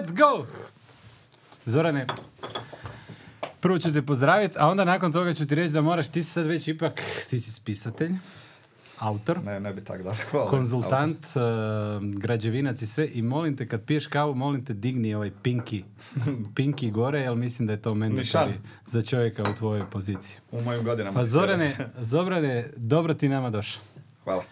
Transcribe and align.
Let's 0.00 0.12
go! 0.12 0.46
Zorane, 1.66 2.06
prvo 3.60 3.78
ću 3.78 3.92
te 3.92 4.02
pozdraviti, 4.02 4.54
a 4.58 4.68
onda 4.68 4.84
nakon 4.84 5.12
toga 5.12 5.34
ću 5.34 5.46
ti 5.46 5.54
reći 5.54 5.72
da 5.72 5.80
moraš, 5.80 6.08
ti 6.08 6.24
si 6.24 6.32
sad 6.32 6.46
već 6.46 6.68
ipak, 6.68 7.00
ti 7.30 7.38
si 7.38 7.52
spisatelj, 7.52 8.12
autor, 8.98 9.44
Ne, 9.44 9.60
ne 9.60 9.72
bi 9.72 9.84
tak 9.84 10.02
da. 10.02 10.14
Hvala. 10.30 10.50
konzultant, 10.50 11.26
eh, 11.26 11.40
građevinac 12.16 12.82
i 12.82 12.86
sve 12.86 13.08
i 13.12 13.22
molim 13.22 13.56
te 13.56 13.68
kad 13.68 13.84
piješ 13.84 14.06
kavu, 14.06 14.34
molim 14.34 14.64
te 14.64 14.74
digni 14.74 15.14
ovaj 15.14 15.30
pinki, 15.42 15.84
pinki 16.56 16.90
gore, 16.90 17.20
jer 17.20 17.34
mislim 17.36 17.66
da 17.66 17.72
je 17.72 17.82
to 17.82 17.94
mandatory 17.94 18.52
za 18.86 19.02
čovjeka 19.02 19.42
u 19.42 19.54
tvojoj 19.54 19.90
poziciji. 19.90 20.36
U 20.52 20.62
mojim 20.62 20.84
godinama. 20.84 21.20
Pa 21.20 21.24
Zorane. 21.24 21.76
Zorane, 21.98 22.70
dobro 22.76 23.14
ti 23.14 23.28
nama 23.28 23.50
došao. 23.50 23.82
Hvala. 24.24 24.42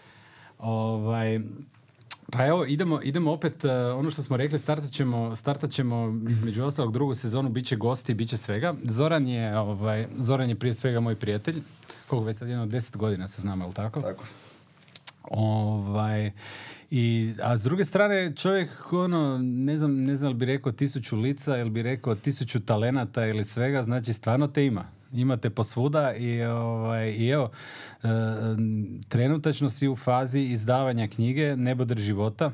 Ovaj, 0.59 1.39
pa 2.31 2.45
evo, 2.45 2.65
idemo, 2.65 2.99
idemo 3.03 3.31
opet, 3.31 3.65
eh, 3.65 3.71
ono 3.71 4.11
što 4.11 4.23
smo 4.23 4.37
rekli, 4.37 4.59
startat 4.59 4.91
ćemo, 4.91 5.35
startat 5.35 5.71
ćemo 5.71 6.21
između 6.29 6.63
ostalog 6.63 6.93
drugu 6.93 7.13
sezonu, 7.13 7.49
bit 7.49 7.65
će 7.65 7.75
gosti, 7.75 8.13
bit 8.13 8.29
će 8.29 8.37
svega. 8.37 8.73
Zoran 8.83 9.27
je, 9.27 9.57
ovaj, 9.57 10.07
Zoran 10.17 10.49
je 10.49 10.55
prije 10.55 10.73
svega 10.73 10.99
moj 10.99 11.15
prijatelj, 11.15 11.61
koliko 12.07 12.25
već 12.25 12.37
sad 12.37 12.47
jedno 12.47 12.65
deset 12.65 12.97
godina 12.97 13.27
se 13.27 13.41
znamo, 13.41 13.65
jel 13.65 13.73
tako? 13.73 14.01
Tako. 14.01 14.23
Ovaj, 15.23 16.31
i, 16.91 17.33
a 17.43 17.57
s 17.57 17.63
druge 17.63 17.85
strane, 17.85 18.35
čovjek, 18.35 18.93
ono, 18.93 19.37
ne 19.41 19.77
znam, 19.77 19.95
ne 19.95 20.15
znam, 20.15 20.29
jel 20.29 20.37
bi 20.37 20.45
rekao 20.45 20.71
tisuću 20.71 21.17
lica, 21.17 21.55
jel 21.55 21.69
bi 21.69 21.81
rekao 21.81 22.15
tisuću 22.15 22.59
talenata 22.59 23.25
ili 23.25 23.45
svega, 23.45 23.83
znači 23.83 24.13
stvarno 24.13 24.47
te 24.47 24.65
ima. 24.65 24.98
Imate 25.13 25.49
posvuda 25.49 26.13
i, 26.13 26.41
ovaj, 26.43 27.09
i 27.09 27.27
evo, 27.27 27.49
e, 27.95 28.07
trenutačno 29.09 29.69
si 29.69 29.87
u 29.87 29.95
fazi 29.95 30.39
izdavanja 30.41 31.07
knjige 31.07 31.55
Nebodr 31.55 31.97
života. 31.97 32.51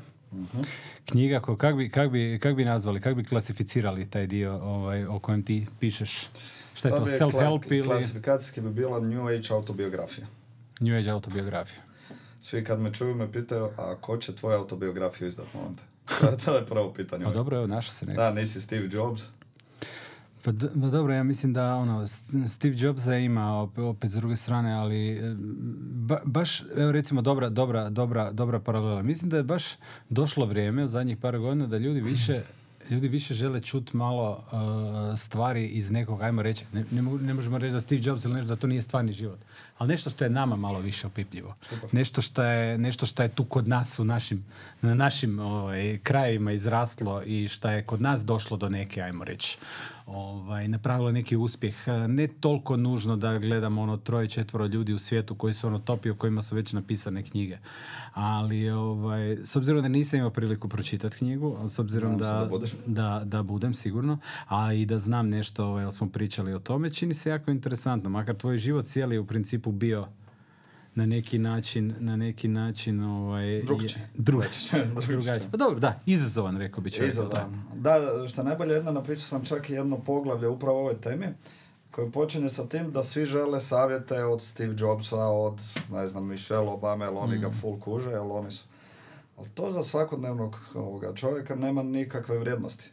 Knjiga 1.04 1.40
ko, 1.40 1.56
kak, 1.56 1.76
bi, 1.76 1.90
kak, 1.90 2.10
bi, 2.10 2.38
kak 2.38 2.54
bi 2.54 2.64
nazvali, 2.64 3.00
kak 3.00 3.14
bi 3.14 3.24
klasificirali 3.24 4.06
taj 4.06 4.26
dio 4.26 4.54
ovaj, 4.54 5.04
o 5.04 5.18
kojem 5.18 5.42
ti 5.42 5.66
pišeš? 5.80 6.26
Šta 6.74 6.88
je 6.88 6.94
to, 6.94 7.02
je 7.02 7.18
self-help 7.18 7.60
kla- 7.60 7.72
ili 7.72 7.82
Klasifikacijski 7.84 8.60
bi 8.60 8.70
bila 8.70 9.00
New 9.00 9.26
Age 9.28 9.48
autobiografija. 9.50 10.26
New 10.80 10.96
Age 10.96 11.10
autobiografija? 11.10 11.82
Svi 12.42 12.64
kad 12.64 12.80
me 12.80 12.92
čuju 12.92 13.14
me 13.14 13.32
pitaju, 13.32 13.68
a 13.76 13.94
ko 13.94 14.16
će 14.16 14.34
tvoju 14.34 14.56
autobiografiju 14.56 15.28
izdat, 15.28 15.46
molim 15.54 15.74
te? 15.74 15.82
To 16.20 16.26
je- 16.26 16.36
to 16.38 16.66
prvo 16.66 16.92
pitanje. 16.92 17.24
Pa 17.24 17.30
dobro, 17.30 17.56
evo, 17.56 17.66
našao 17.66 17.92
se 17.92 18.06
neko. 18.06 18.16
Da, 18.16 18.30
nisi 18.30 18.60
Steve 18.60 18.88
Jobs. 18.88 19.22
Pa, 20.46 20.52
d- 20.52 20.68
dobro, 20.74 21.14
ja 21.14 21.22
mislim 21.22 21.52
da 21.52 21.76
ono, 21.76 22.06
Steve 22.48 22.74
Jobsa 22.78 23.16
ima 23.16 23.68
opet, 23.76 24.10
s 24.10 24.14
druge 24.14 24.36
strane, 24.36 24.72
ali 24.72 25.10
e, 25.10 25.34
ba- 25.92 26.20
baš, 26.24 26.62
evo 26.76 26.92
recimo 26.92 27.22
dobra, 27.22 27.48
dobra, 27.48 27.90
dobra, 27.90 28.32
dobra 28.32 28.60
paralela. 28.60 29.02
Mislim 29.02 29.30
da 29.30 29.36
je 29.36 29.42
baš 29.42 29.64
došlo 30.08 30.46
vrijeme 30.46 30.84
u 30.84 30.88
zadnjih 30.88 31.16
par 31.16 31.38
godina 31.38 31.66
da 31.66 31.78
ljudi 31.78 32.00
više 32.00 32.42
ljudi 32.90 33.08
više 33.08 33.34
žele 33.34 33.60
čuti 33.60 33.96
malo 33.96 34.44
e, 35.12 35.16
stvari 35.16 35.66
iz 35.66 35.90
nekog, 35.90 36.22
ajmo 36.22 36.42
reći, 36.42 36.64
ne, 36.72 36.84
ne, 36.90 37.02
ne 37.02 37.34
možemo 37.34 37.58
reći 37.58 37.72
da 37.72 37.80
Steve 37.80 38.00
Jobs 38.04 38.24
ili 38.24 38.34
nešto, 38.34 38.48
da 38.48 38.56
to 38.56 38.66
nije 38.66 38.82
stvarni 38.82 39.12
život, 39.12 39.38
ali 39.78 39.88
nešto 39.88 40.10
što 40.10 40.24
je 40.24 40.30
nama 40.30 40.56
malo 40.56 40.78
više 40.78 41.06
opipljivo. 41.06 41.54
Nešto 41.92 42.22
što 42.22 42.42
je, 42.42 42.78
nešto 42.78 43.06
što 43.06 43.22
je 43.22 43.28
tu 43.28 43.44
kod 43.44 43.68
nas 43.68 43.98
u 43.98 44.04
našim, 44.04 44.44
na 44.82 44.94
našim 44.94 45.38
ovaj, 45.38 45.98
krajevima 46.02 46.52
izraslo 46.52 47.22
i 47.22 47.48
što 47.48 47.68
je 47.68 47.82
kod 47.82 48.00
nas 48.00 48.24
došlo 48.24 48.56
do 48.56 48.68
neke, 48.68 49.02
ajmo 49.02 49.24
reći, 49.24 49.58
ovaj, 50.06 50.68
napravilo 50.68 51.12
neki 51.12 51.36
uspjeh. 51.36 51.74
Ne 52.08 52.28
toliko 52.28 52.76
nužno 52.76 53.16
da 53.16 53.38
gledamo 53.38 53.82
ono 53.82 53.96
troje, 53.96 54.28
četvoro 54.28 54.66
ljudi 54.66 54.92
u 54.92 54.98
svijetu 54.98 55.34
koji 55.34 55.54
su 55.54 55.66
ono 55.66 55.78
topi 55.78 56.10
o 56.10 56.14
kojima 56.14 56.42
su 56.42 56.54
već 56.54 56.72
napisane 56.72 57.22
knjige. 57.22 57.58
Ali 58.14 58.70
ovaj, 58.70 59.36
s 59.44 59.56
obzirom 59.56 59.82
da 59.82 59.88
nisam 59.88 60.18
imao 60.18 60.30
priliku 60.30 60.68
pročitati 60.68 61.16
knjigu, 61.16 61.58
s 61.68 61.78
obzirom 61.78 62.18
da, 62.18 62.48
da 62.50 62.66
da, 62.86 63.22
da 63.24 63.42
budem 63.42 63.74
sigurno, 63.74 64.18
a 64.48 64.72
i 64.72 64.86
da 64.86 64.98
znam 64.98 65.28
nešto, 65.28 65.66
ovaj, 65.66 65.90
smo 65.90 66.08
pričali 66.08 66.54
o 66.54 66.58
tome, 66.58 66.90
čini 66.90 67.14
se 67.14 67.30
jako 67.30 67.50
interesantno. 67.50 68.10
Makar 68.10 68.34
tvoj 68.34 68.58
život 68.58 68.86
cijeli 68.86 69.16
je 69.16 69.20
u 69.20 69.26
principu 69.26 69.65
bio 69.68 70.06
na 70.94 71.06
neki 71.06 71.38
način, 71.38 71.94
na 71.98 72.16
neki 72.16 72.48
način 72.48 73.02
ovaj, 73.02 73.62
Drukčiji. 73.62 73.90
je- 73.92 74.08
drug- 74.14 74.42
Drukčiji. 74.92 75.06
drugačiji. 75.08 75.48
Pa 75.50 75.56
dobro, 75.56 75.80
da, 75.80 76.00
izazovan, 76.06 76.56
rekao 76.56 76.80
bi 76.80 76.90
čovjek. 76.90 77.12
Izazovan. 77.12 77.62
Da, 77.74 77.98
što 78.28 78.40
je 78.40 78.44
najbolje 78.44 78.74
jedno, 78.74 78.92
napisao 78.92 79.28
sam 79.28 79.44
čak 79.44 79.70
i 79.70 79.74
jedno 79.74 79.98
poglavlje 79.98 80.48
upravo 80.48 80.78
ovoj 80.78 80.94
temi, 80.96 81.26
koje 81.90 82.10
počinje 82.10 82.50
sa 82.50 82.66
tim 82.66 82.92
da 82.92 83.04
svi 83.04 83.26
žele 83.26 83.60
savjete 83.60 84.24
od 84.24 84.42
Steve 84.42 84.74
Jobsa, 84.78 85.16
od, 85.18 85.60
ne 85.90 86.08
znam, 86.08 86.26
Michelle 86.26 86.68
Obama, 86.68 87.04
jer 87.04 87.14
oni 87.14 87.38
Mm. 87.38 87.40
ga 87.40 87.50
full 87.52 87.80
kuže, 87.80 88.10
jer 88.10 88.20
oni 88.22 88.50
su... 88.50 88.64
Ali 89.36 89.48
to 89.50 89.70
za 89.70 89.82
svakodnevnog 89.82 90.56
ovoga 90.74 91.14
čovjeka 91.14 91.54
nema 91.54 91.82
nikakve 91.82 92.38
vrijednosti. 92.38 92.90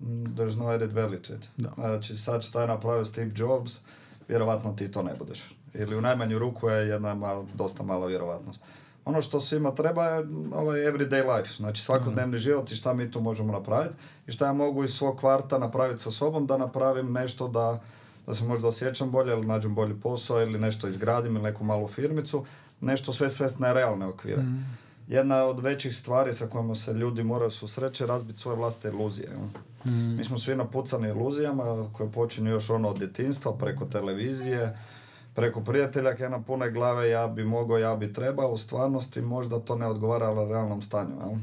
Mm, 0.00 0.06
There's 0.26 0.56
no 0.56 0.66
added 0.66 0.92
value 0.92 1.18
to 1.18 1.34
it. 1.34 1.48
Da. 1.56 1.72
Znači, 1.74 2.16
sad 2.16 2.42
šta 2.42 2.60
je 2.60 2.68
napravio 2.68 3.04
Steve 3.04 3.30
Jobs, 3.36 3.72
vjerovatno 4.28 4.72
ti 4.72 4.90
to 4.90 5.02
ne 5.02 5.12
budeš. 5.14 5.55
Ili 5.78 5.96
u 5.96 6.00
najmanju 6.00 6.38
ruku 6.38 6.68
je 6.68 6.88
jedna 6.88 7.14
mal, 7.14 7.44
dosta 7.54 7.82
mala 7.82 8.06
vjerovatnost. 8.06 8.60
Ono 9.04 9.22
što 9.22 9.40
svima 9.40 9.74
treba 9.74 10.04
je 10.04 10.26
ovaj 10.52 10.80
everyday 10.80 11.36
life, 11.36 11.54
znači 11.56 11.82
svakodnevni 11.82 12.38
život 12.38 12.72
i 12.72 12.76
šta 12.76 12.94
mi 12.94 13.10
tu 13.10 13.20
možemo 13.20 13.52
napraviti 13.52 13.96
i 14.26 14.32
šta 14.32 14.46
ja 14.46 14.52
mogu 14.52 14.84
iz 14.84 14.90
svog 14.90 15.16
kvarta 15.18 15.58
napraviti 15.58 16.02
sa 16.02 16.10
sobom 16.10 16.46
da 16.46 16.56
napravim 16.56 17.12
nešto 17.12 17.48
da, 17.48 17.80
da 18.26 18.34
se 18.34 18.44
možda 18.44 18.68
osjećam 18.68 19.10
bolje 19.10 19.32
ili 19.32 19.46
nađem 19.46 19.74
bolji 19.74 19.94
posao 19.94 20.42
ili 20.42 20.58
nešto 20.58 20.88
izgradim 20.88 21.36
ili 21.36 21.44
neku 21.44 21.64
malu 21.64 21.88
firmicu, 21.88 22.44
nešto 22.80 23.12
sve 23.12 23.30
svest 23.30 23.58
na 23.58 23.72
realne 23.72 24.06
okvire. 24.06 24.42
Jedna 25.08 25.44
od 25.44 25.60
većih 25.60 25.96
stvari 25.96 26.34
sa 26.34 26.46
kojima 26.46 26.74
se 26.74 26.92
ljudi 26.92 27.22
moraju 27.22 27.50
susreći 27.50 28.02
je 28.02 28.06
razbiti 28.06 28.38
svoje 28.38 28.56
vlastite 28.56 28.88
iluzije. 28.88 29.28
jel? 29.30 29.40
Mi 30.16 30.24
smo 30.24 30.38
svi 30.38 30.56
napucani 30.56 31.08
iluzijama 31.08 31.88
koje 31.92 32.12
počinju 32.12 32.50
još 32.50 32.70
ono 32.70 32.88
od 32.88 32.98
djetinstva, 32.98 33.52
preko 33.52 33.84
televizije, 33.84 34.78
preko 35.36 35.60
prijatelja 35.60 36.28
na 36.28 36.42
pune 36.42 36.70
glave 36.70 37.10
ja 37.10 37.26
bi 37.28 37.44
mogao, 37.44 37.78
ja 37.78 37.96
bi 37.96 38.12
trebao, 38.12 38.50
u 38.50 38.56
stvarnosti 38.56 39.20
možda 39.20 39.60
to 39.60 39.76
ne 39.76 39.86
odgovara 39.86 40.48
realnom 40.48 40.82
stanju. 40.82 41.14
Jel? 41.20 41.38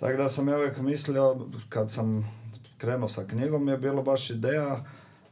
Tako 0.00 0.16
da 0.16 0.28
sam 0.28 0.48
ja 0.48 0.56
uvijek 0.56 0.78
mislio, 0.78 1.36
kad 1.68 1.90
sam 1.90 2.32
krenuo 2.78 3.08
sa 3.08 3.24
knjigom, 3.24 3.68
je 3.68 3.78
bilo 3.78 4.02
baš 4.02 4.30
ideja, 4.30 4.84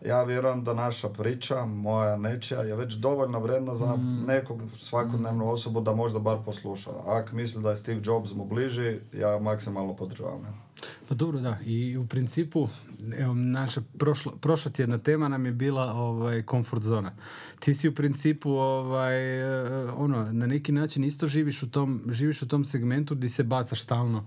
ja 0.05 0.25
vjerujem 0.25 0.65
da 0.65 0.75
naša 0.75 1.09
priča, 1.09 1.65
moja 1.65 2.17
nečija, 2.17 2.61
je 2.61 2.77
već 2.77 2.95
dovoljno 2.95 3.41
vredna 3.41 3.75
za 3.75 3.99
nekog 4.27 4.63
svakodnevnu 4.79 5.51
osobu 5.51 5.81
da 5.81 5.95
možda 5.95 6.19
bar 6.19 6.39
posluša. 6.45 6.91
Ako 7.07 7.37
misli 7.37 7.63
da 7.63 7.71
je 7.71 7.77
Steve 7.77 8.01
Jobs 8.05 8.35
mu 8.35 8.45
bliži, 8.45 8.99
ja 9.13 9.39
maksimalno 9.39 9.97
podržavam. 9.97 10.65
Pa 11.09 11.15
dobro, 11.15 11.41
da. 11.41 11.59
I 11.65 11.97
u 11.97 12.07
principu, 12.07 12.69
evo, 13.19 13.35
naša 13.35 13.83
prošla, 13.99 14.33
prošla 14.41 14.73
tjedna 14.73 14.99
tema 14.99 15.29
nam 15.29 15.47
je 15.47 15.53
bila 15.53 15.93
ovaj, 15.93 16.43
komfort 16.43 16.83
zona. 16.83 17.13
Ti 17.59 17.75
si 17.75 17.89
u 17.89 17.95
principu, 17.95 18.51
ovaj, 18.51 19.45
ono, 19.97 20.33
na 20.33 20.47
neki 20.47 20.73
način 20.73 21.05
isto 21.05 21.27
živiš 21.27 21.63
u 21.63 21.71
tom, 21.71 22.03
živiš 22.11 22.43
u 22.43 22.49
tom 22.49 22.65
segmentu 22.65 23.15
gdje 23.15 23.29
se 23.29 23.43
bacaš 23.43 23.83
stalno 23.83 24.25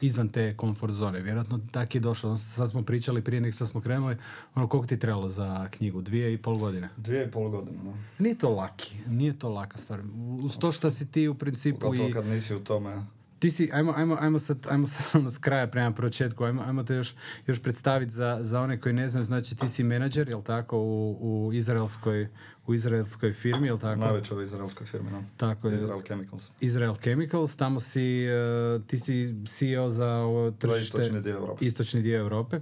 izvan 0.00 0.28
te 0.28 0.56
komfort 0.56 0.92
zone. 0.92 1.20
Vjerojatno 1.20 1.60
tak 1.70 1.94
je 1.94 2.00
došlo. 2.00 2.36
Sad 2.36 2.70
smo 2.70 2.82
pričali 2.82 3.24
prije 3.24 3.40
nego 3.40 3.52
što 3.52 3.66
smo 3.66 3.80
krenuli, 3.80 4.16
ono, 4.54 4.68
koliko 4.68 4.86
ti 4.86 4.94
je 4.94 4.98
trebalo 4.98 5.28
za 5.28 5.68
knjigu? 5.70 6.02
Dvije 6.02 6.32
i 6.34 6.38
pol 6.38 6.58
godine? 6.58 6.88
Dvije 6.96 7.24
i 7.26 7.30
pol 7.30 7.48
godine. 7.48 7.78
No. 7.84 7.94
Nije 8.18 8.38
to 8.38 8.50
laki, 8.50 8.94
nije 9.06 9.38
to 9.38 9.48
laka 9.48 9.78
stvar. 9.78 10.00
Uz 10.42 10.58
to 10.58 10.72
što 10.72 10.90
si 10.90 11.06
ti 11.06 11.28
u 11.28 11.34
principu 11.34 11.80
Pogotovo 11.80 12.08
i... 12.08 12.12
kad 12.12 12.26
nisi 12.26 12.54
u 12.54 12.60
tome. 12.60 13.04
Ti 13.40 13.50
si, 13.50 13.70
ajmo, 13.72 13.92
ajmo, 13.96 14.16
ajmo 14.20 14.38
sad, 14.38 14.66
ajmo 14.70 14.86
sad 14.86 15.06
ono 15.20 15.30
s 15.30 15.38
kraja 15.38 15.66
prema 15.66 15.92
početku, 15.92 16.44
ajmo, 16.44 16.62
ajmo 16.62 16.82
te 16.82 16.94
još, 16.94 17.14
još 17.46 17.62
predstaviti 17.62 18.12
za, 18.12 18.38
za 18.40 18.60
one 18.60 18.80
koji 18.80 18.92
ne 18.92 19.08
znaju, 19.08 19.24
znači 19.24 19.56
ti 19.56 19.68
si 19.68 19.84
menadžer, 19.84 20.28
jel 20.28 20.42
tako, 20.42 20.78
u, 20.78 21.16
u, 21.20 21.52
izraelskoj, 21.52 22.28
u 22.66 22.74
izraelskoj 22.74 23.32
firmi, 23.32 23.66
jel 23.66 23.78
tako? 23.78 24.00
Najvećoj 24.00 24.44
izraelskoj 24.44 24.86
firmi. 24.86 25.10
No. 25.10 25.24
Tako 25.36 25.68
je. 25.68 25.74
Israel 25.74 26.02
Chemicals. 26.02 26.48
Israel 26.60 26.94
Chemicals, 26.96 27.56
tamo 27.56 27.80
si, 27.80 28.24
eh, 28.24 28.80
ti 28.86 28.98
si 28.98 29.34
CEO 29.46 29.90
za 29.90 30.08
ovo 30.08 30.50
tržište, 30.50 30.98
istočni 30.98 31.20
dio 31.20 31.32
Europe. 31.36 31.64
istočni 31.64 32.02
dio 32.02 32.18
Europe, 32.18 32.60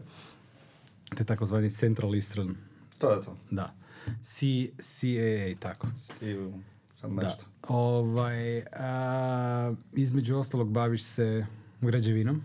te 1.16 1.24
takozvani 1.24 1.70
Central 1.70 2.14
Eastern, 2.14 2.54
To 2.98 3.10
je 3.10 3.22
to. 3.22 3.36
da, 3.50 3.74
C, 4.22 4.46
CAA, 4.78 5.54
tako. 5.60 5.88
I 6.22 6.36
Da. 7.02 7.36
Ovaj, 7.64 8.62
a, 8.62 9.74
između 9.92 10.36
ostalog 10.36 10.70
baviš 10.70 11.02
se 11.04 11.46
građevinom, 11.80 12.42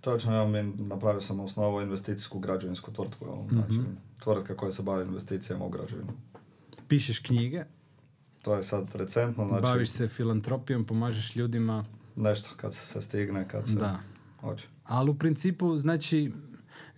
Točno, 0.00 0.32
ja 0.34 0.44
mi 0.46 0.62
napravio 0.78 1.20
sam 1.20 1.40
osnovu 1.40 1.80
investicijsku 1.80 2.38
građevinsku 2.38 2.92
tvrtku. 2.92 3.24
jel? 3.26 3.36
Znači, 3.50 3.72
Mhm. 3.72 3.90
tvrtka 4.20 4.56
koja 4.56 4.72
se 4.72 4.82
bavi 4.82 5.04
investicijama 5.04 5.64
u 5.64 5.70
građevinu. 5.70 6.12
pišeš 6.88 7.18
knjige, 7.18 7.64
To 8.42 8.54
je 8.54 8.62
sad 8.62 8.94
recentno, 8.94 9.48
znači 9.48 9.62
baviš 9.62 9.90
se 9.90 10.08
filantropijom, 10.08 10.84
pomažeš 10.84 11.36
ljudima, 11.36 11.84
nešto 12.16 12.50
kad 12.56 12.74
se, 12.74 13.00
stigne, 13.00 13.48
kad 13.48 13.68
se 13.68 13.74
da. 13.74 13.98
hoće. 14.40 14.66
Ali 14.84 15.10
u 15.10 15.14
principu, 15.14 15.78
znači, 15.78 16.32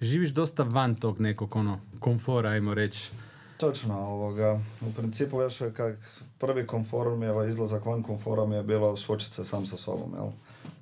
živiš 0.01 0.31
dosta 0.31 0.63
van 0.63 0.95
tog 0.95 1.21
nekog 1.21 1.57
ono, 1.57 1.81
komfora, 2.01 2.49
ajmo 2.51 2.75
reći. 2.75 3.11
Točno, 3.57 3.99
ovoga, 3.99 4.61
u 4.81 4.93
principu 4.93 5.41
još 5.41 5.59
kak 5.59 5.99
prvi 6.47 6.67
komfor 6.67 7.17
mi 7.17 7.27
je, 7.27 7.33
ovaj 7.33 7.51
izlazak 7.51 7.87
van 7.87 8.03
komfora 8.03 8.45
mi 8.47 8.57
je 8.57 8.63
bilo 8.63 8.97
suočiti 8.97 9.35
se 9.35 9.45
sam 9.45 9.67
sa 9.67 9.77
sobom, 9.77 10.13
jel? 10.15 10.29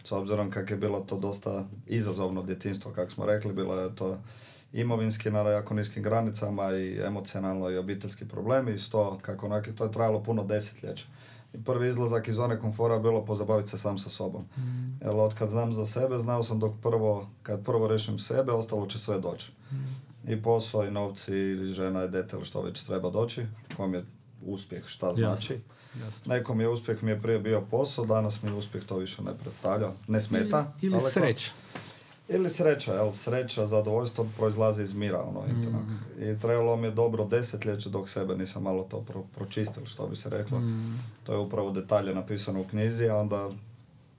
S 0.05 0.13
obzirom 0.13 0.51
kak 0.51 0.71
je 0.71 0.77
bilo 0.77 1.01
to 1.01 1.19
dosta 1.19 1.65
izazovno 1.87 2.43
djetinstvo, 2.43 2.93
kako 2.93 3.11
smo 3.11 3.27
rekli, 3.27 3.53
bilo 3.53 3.81
je 3.81 3.97
to 3.97 4.19
imovinski 4.73 5.31
na 5.31 5.39
jako 5.39 5.75
niskim 5.75 6.03
granicama 6.03 6.73
i 6.73 7.01
emocionalno 7.07 7.71
i 7.71 7.77
obiteljski 7.77 8.29
problemi 8.29 8.73
i 8.73 8.91
to 8.91 9.19
kako 9.23 9.47
onak, 9.47 9.69
to 9.77 9.85
je 9.85 9.93
trajalo 9.93 10.23
puno 10.23 10.45
desetljeća. 10.45 11.05
I 11.55 11.65
prvi 11.65 11.89
izlazak 11.89 12.29
iz 12.29 12.35
zone 12.35 12.59
komfora 12.59 12.99
bilo 12.99 13.25
pozabaviti 13.25 13.71
se 13.71 13.79
sam 13.79 13.99
sa 13.99 14.11
sobom. 14.11 14.43
Mm. 14.43 14.99
Jer 15.01 15.11
od 15.11 15.35
kad 15.35 15.51
znam 15.51 15.73
za 15.73 15.87
sebe, 15.87 16.19
znao 16.19 16.43
sam 16.43 16.59
dok 16.59 16.73
prvo, 16.83 17.29
kad 17.43 17.65
prvo 17.65 17.89
rešim 17.89 18.19
sebe, 18.19 18.53
ostalo 18.53 18.87
će 18.87 18.99
sve 18.99 19.19
doći. 19.19 19.53
I 20.29 20.43
posao, 20.43 20.85
i 20.85 20.91
novci, 20.91 21.33
i 21.33 21.73
žena, 21.73 22.05
i 22.05 22.09
dete, 22.09 22.37
ili 22.37 22.45
što 22.45 22.63
već 22.63 22.83
treba 22.83 23.11
doći. 23.11 23.47
Kom 23.77 23.95
je 23.95 24.05
uspjeh, 24.47 24.87
šta 24.87 25.15
znači. 25.15 25.59
Jasno. 26.05 26.35
Nekom 26.35 26.61
je 26.61 26.69
uspjeh 26.69 27.03
mi 27.03 27.11
je 27.11 27.21
prije 27.21 27.39
bio 27.39 27.61
posao, 27.61 28.05
danas 28.05 28.43
mi 28.43 28.53
uspjeh 28.53 28.85
to 28.85 28.97
više 28.97 29.23
ne 29.23 29.35
predstavlja. 29.43 29.91
Ne 30.09 30.21
smeta. 30.21 30.73
Ili, 30.83 30.93
ili 30.93 31.11
sreća. 31.11 31.51
Ili 32.29 32.51
sreća, 32.51 32.95
jel? 32.95 33.13
Sreća, 33.13 33.67
zadovoljstvo 33.67 34.27
proizlazi 34.37 34.83
iz 34.83 34.95
mira, 34.95 35.23
ono, 35.23 35.41
mm. 35.41 36.23
I 36.23 36.41
trebalo 36.41 36.77
mi 36.77 36.87
je 36.87 36.91
dobro 36.91 37.25
desetljeće 37.25 37.89
dok 37.89 38.09
sebe 38.09 38.37
nisam 38.37 38.63
malo 38.63 38.83
to 38.83 39.01
pro, 39.01 39.23
pročistili, 39.35 39.87
što 39.87 40.07
bi 40.07 40.17
se 40.17 40.31
reklo. 40.31 40.59
Mm. 40.59 40.99
To 41.25 41.33
je 41.33 41.39
upravo 41.39 41.71
detalje 41.71 42.15
napisano 42.15 42.61
u 42.61 42.65
knjizi, 42.65 43.09
a 43.09 43.17
onda, 43.17 43.51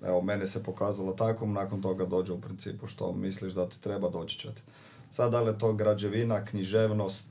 evo, 0.03 0.21
meni 0.21 0.47
se 0.47 0.63
pokazalo 0.63 1.13
tako, 1.13 1.45
nakon 1.45 1.81
toga 1.81 2.05
dođe 2.05 2.33
u 2.33 2.41
principu 2.41 2.87
što 2.87 3.13
misliš 3.13 3.53
da 3.53 3.69
ti 3.69 3.81
treba, 3.81 4.09
doći 4.09 4.39
će 4.39 4.53
ti. 4.53 4.61
Sad, 5.11 5.31
da 5.31 5.41
li 5.41 5.51
je 5.51 5.57
to 5.57 5.73
građevina, 5.73 6.45
književnost, 6.45 7.25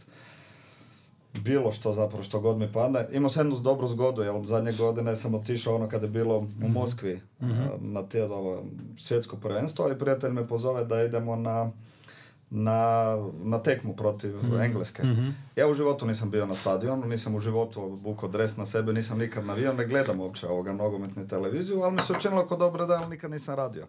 bilo 1.40 1.72
što 1.72 1.94
zapravo 1.94 2.24
što 2.24 2.40
god 2.40 2.58
mi 2.58 2.72
padne. 2.72 3.06
Imao 3.12 3.30
sam 3.30 3.46
jednu 3.46 3.60
dobru 3.60 3.88
zgodu, 3.88 4.22
jer 4.22 4.46
zadnje 4.46 4.72
godine 4.72 5.16
sam 5.16 5.34
otišao 5.34 5.74
ono 5.74 5.88
kada 5.88 6.06
je 6.06 6.10
bilo 6.10 6.38
u 6.38 6.42
mhm. 6.42 6.72
Moskvi 6.72 7.20
mm-hmm. 7.40 7.92
na 7.92 8.04
ovo 8.30 8.62
svjetsko 8.98 9.36
prvenstvo 9.36 9.90
i 9.90 9.98
prijatelj 9.98 10.32
me 10.32 10.48
pozove 10.48 10.84
da 10.84 11.02
idemo 11.02 11.36
na, 11.36 11.70
na, 12.50 13.16
na 13.44 13.58
tekmu 13.58 13.96
protiv 13.96 14.36
mm-hmm. 14.36 14.60
Engleske. 14.60 15.02
Mm-hmm. 15.02 15.36
Ja 15.56 15.68
u 15.68 15.74
životu 15.74 16.06
nisam 16.06 16.30
bio 16.30 16.46
na 16.46 16.54
stadionu, 16.54 17.06
nisam 17.06 17.34
u 17.34 17.40
životu 17.40 17.82
obukao 17.82 18.28
dres 18.28 18.56
na 18.56 18.66
sebe, 18.66 18.92
nisam 18.92 19.18
nikad 19.18 19.46
navio, 19.46 19.72
ne 19.72 19.86
gledam 19.86 20.20
uopće 20.20 20.48
ovoga 20.48 20.72
nogometne 20.72 21.28
televiziju, 21.28 21.82
ali 21.82 21.92
mi 21.92 21.98
se 21.98 22.12
učinilo 22.12 22.46
kao 22.46 22.58
dobro 22.58 22.86
da 22.86 23.08
nikad 23.08 23.30
nisam 23.30 23.54
radio. 23.54 23.86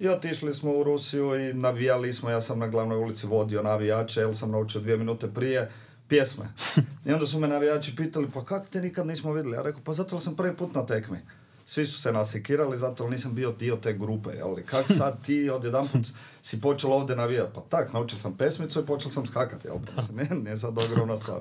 I 0.00 0.08
otišli 0.08 0.54
smo 0.54 0.72
u 0.72 0.82
Rusiju 0.82 1.40
i 1.40 1.54
navijali 1.54 2.12
smo, 2.12 2.30
ja 2.30 2.40
sam 2.40 2.58
na 2.58 2.68
glavnoj 2.68 2.98
ulici 2.98 3.26
vodio 3.26 3.62
navijače, 3.62 4.20
jer 4.20 4.36
sam 4.36 4.50
naučio 4.50 4.80
dvije 4.80 4.96
minute 4.96 5.28
prije, 5.28 5.70
pjesme. 6.08 6.44
I 7.04 7.12
onda 7.12 7.26
su 7.26 7.40
me 7.40 7.48
navijači 7.48 7.96
pitali, 7.96 8.28
pa 8.34 8.44
kako 8.44 8.66
te 8.66 8.80
nikad 8.80 9.06
nismo 9.06 9.32
vidjeli? 9.32 9.56
Ja 9.56 9.62
rekao, 9.62 9.82
pa 9.84 9.92
zato 9.92 10.20
sam 10.20 10.36
prvi 10.36 10.56
put 10.56 10.74
na 10.74 10.86
tekmi. 10.86 11.18
Svi 11.66 11.86
su 11.86 12.00
se 12.00 12.12
nasekirali, 12.12 12.78
zato 12.78 13.08
nisam 13.08 13.34
bio 13.34 13.52
dio 13.52 13.76
te 13.76 13.92
grupe. 13.92 14.30
Ali 14.42 14.62
kak 14.62 14.86
sad 14.98 15.24
ti 15.24 15.50
odjedanput 15.50 16.06
si 16.42 16.60
počeo 16.60 16.90
ovdje 16.90 17.16
navijati? 17.16 17.50
Pa 17.54 17.60
tak, 17.60 17.92
naučio 17.92 18.18
sam 18.18 18.36
pesmicu 18.36 18.80
i 18.80 18.86
počeo 18.86 19.10
sam 19.10 19.26
skakati. 19.26 19.68
Jel? 19.68 19.76
Ne, 20.14 20.28
nije 20.44 20.56
sad 20.56 20.78
ogromna 20.78 21.16
stvar. 21.16 21.40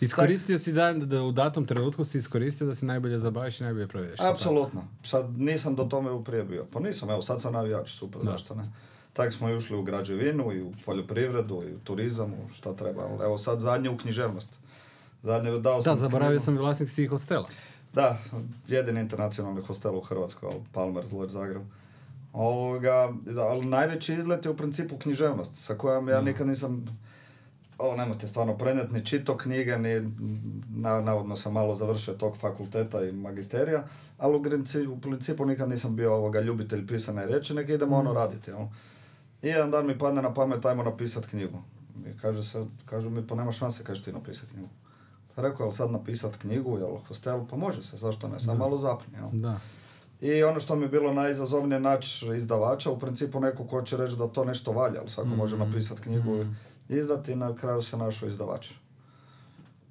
Iskoristio 0.00 0.58
si 0.58 0.72
da, 0.72 0.92
da 0.92 1.22
u 1.22 1.32
datom 1.32 1.66
trenutku 1.66 2.04
si 2.04 2.18
iskoristio 2.18 2.66
da 2.66 2.74
se 2.74 2.86
najbolje 2.86 3.18
zabaviš 3.18 3.60
i 3.60 3.62
najbolje 3.62 3.88
provedeš. 3.88 4.20
Apsolutno. 4.20 4.84
Sad 5.04 5.38
nisam 5.38 5.74
do 5.74 5.84
tome 5.84 6.24
prije 6.24 6.44
bio. 6.44 6.66
Pa 6.72 6.80
nisam, 6.80 7.10
evo 7.10 7.22
sad 7.22 7.40
sam 7.42 7.52
navijač, 7.52 7.90
super, 7.90 8.20
zašto 8.24 8.54
ne? 8.54 8.70
Tako 9.12 9.32
smo 9.32 9.56
ušli 9.56 9.76
u 9.76 9.82
građevinu 9.82 10.52
i 10.52 10.62
u 10.62 10.72
poljoprivredu 10.84 11.62
i 11.68 11.74
u 11.74 11.78
turizam, 11.78 12.32
u 12.32 12.48
šta 12.54 12.76
treba. 12.76 13.02
Evo 13.22 13.38
sad 13.38 13.60
zadnje 13.60 13.90
u 13.90 13.96
književnost. 13.96 14.50
Zadnje 15.22 15.58
dao 15.58 15.82
sam... 15.82 15.94
Da, 15.94 16.00
zaboravio 16.00 16.40
sam 16.40 16.54
i 16.54 16.58
vlasnik 16.58 16.88
svih 16.88 17.10
hostela. 17.10 17.48
Da, 17.92 18.18
jedini 18.68 19.00
internacionalni 19.00 19.60
hostel 19.60 19.96
u 19.96 20.00
Hrvatskoj, 20.00 20.50
Palmer, 20.72 21.06
Zloč, 21.06 21.30
Zagreb. 21.30 21.62
Ovoga, 22.32 23.12
ali 23.36 23.66
najveći 23.66 24.14
izlet 24.14 24.44
je 24.44 24.50
u 24.50 24.56
principu 24.56 24.98
književnost, 24.98 25.64
sa 25.64 25.74
kojom 25.74 26.08
ja 26.08 26.20
nikad 26.20 26.46
nisam 26.46 26.84
ovo 27.80 27.96
nemojte 27.96 28.28
stvarno 28.28 28.58
prenijeti, 28.58 28.92
ni 28.92 29.06
čito 29.06 29.36
knjige, 29.36 29.78
ni 29.78 30.12
na, 30.70 31.00
navodno 31.00 31.36
sam 31.36 31.52
malo 31.52 31.74
završio 31.74 32.14
tog 32.14 32.36
fakulteta 32.36 33.04
i 33.04 33.12
magisterija, 33.12 33.84
ali 34.18 34.36
u, 34.36 34.42
u 34.92 35.00
principu 35.00 35.44
nikad 35.44 35.68
nisam 35.68 35.96
bio 35.96 36.14
ovoga 36.14 36.40
ljubitelj 36.40 36.86
pisane 36.86 37.26
riječi, 37.26 37.54
nek 37.54 37.68
idemo 37.68 37.96
ono 37.96 38.12
mm. 38.12 38.16
raditi. 38.16 38.50
Jel? 38.50 38.66
I 39.42 39.48
jedan 39.48 39.70
dan 39.70 39.86
mi 39.86 39.98
padne 39.98 40.22
na 40.22 40.34
pamet, 40.34 40.64
ajmo 40.66 40.82
napisati 40.82 41.28
knjigu. 41.28 41.62
I 42.06 42.18
kaže 42.18 42.42
se, 42.42 42.66
kažu 42.84 43.10
mi, 43.10 43.26
pa 43.26 43.34
nema 43.34 43.52
šanse, 43.52 43.84
kaže 43.84 44.02
ti 44.02 44.12
napisati 44.12 44.52
knjigu. 44.52 44.68
Pa 45.34 45.42
rekao, 45.42 45.64
jel 45.64 45.72
sad 45.72 45.90
napisati 45.90 46.38
knjigu, 46.38 46.78
jel 46.78 46.96
hostel, 47.08 47.46
pa 47.50 47.56
može 47.56 47.82
se, 47.82 47.96
zašto 47.96 48.28
ne, 48.28 48.40
samo 48.40 48.58
malo 48.58 48.78
zapni, 48.78 49.18
jel? 49.18 49.28
Da. 49.32 49.60
I 50.20 50.42
ono 50.42 50.60
što 50.60 50.76
mi 50.76 50.82
je 50.82 50.88
bilo 50.88 51.12
najizazovnije 51.12 51.80
naći 51.80 52.26
izdavača, 52.36 52.90
u 52.90 52.98
principu 52.98 53.40
neko 53.40 53.64
ko 53.64 53.82
će 53.82 53.96
reći 53.96 54.16
da 54.16 54.28
to 54.28 54.44
nešto 54.44 54.72
valja, 54.72 55.00
ali 55.00 55.08
svako 55.08 55.28
može 55.28 55.56
mm. 55.56 55.58
napisati 55.58 56.02
knjigu 56.02 56.36
i 56.36 56.44
mm. 56.44 56.56
izdati 56.88 57.32
i 57.32 57.36
na 57.36 57.54
kraju 57.54 57.82
se 57.82 57.96
našao 57.96 58.28
izdavač. 58.28 58.70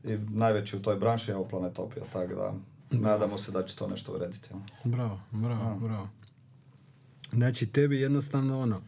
I 0.03 0.17
najveći 0.29 0.77
u 0.77 0.81
toj 0.81 0.95
branši 0.95 1.31
je 1.31 1.35
ovo 1.35 1.47
Planetopija, 1.47 2.05
tako 2.13 2.35
da 2.35 2.53
nadamo 2.91 3.37
se 3.37 3.51
da 3.51 3.63
će 3.63 3.75
to 3.75 3.87
nešto 3.87 4.13
urediti. 4.13 4.49
Bravo, 4.83 5.19
bravo, 5.31 5.75
bravo. 5.79 6.09
Znači 7.31 7.67
tebi 7.67 8.01
jednostavno 8.01 8.61
ono, 8.61 8.81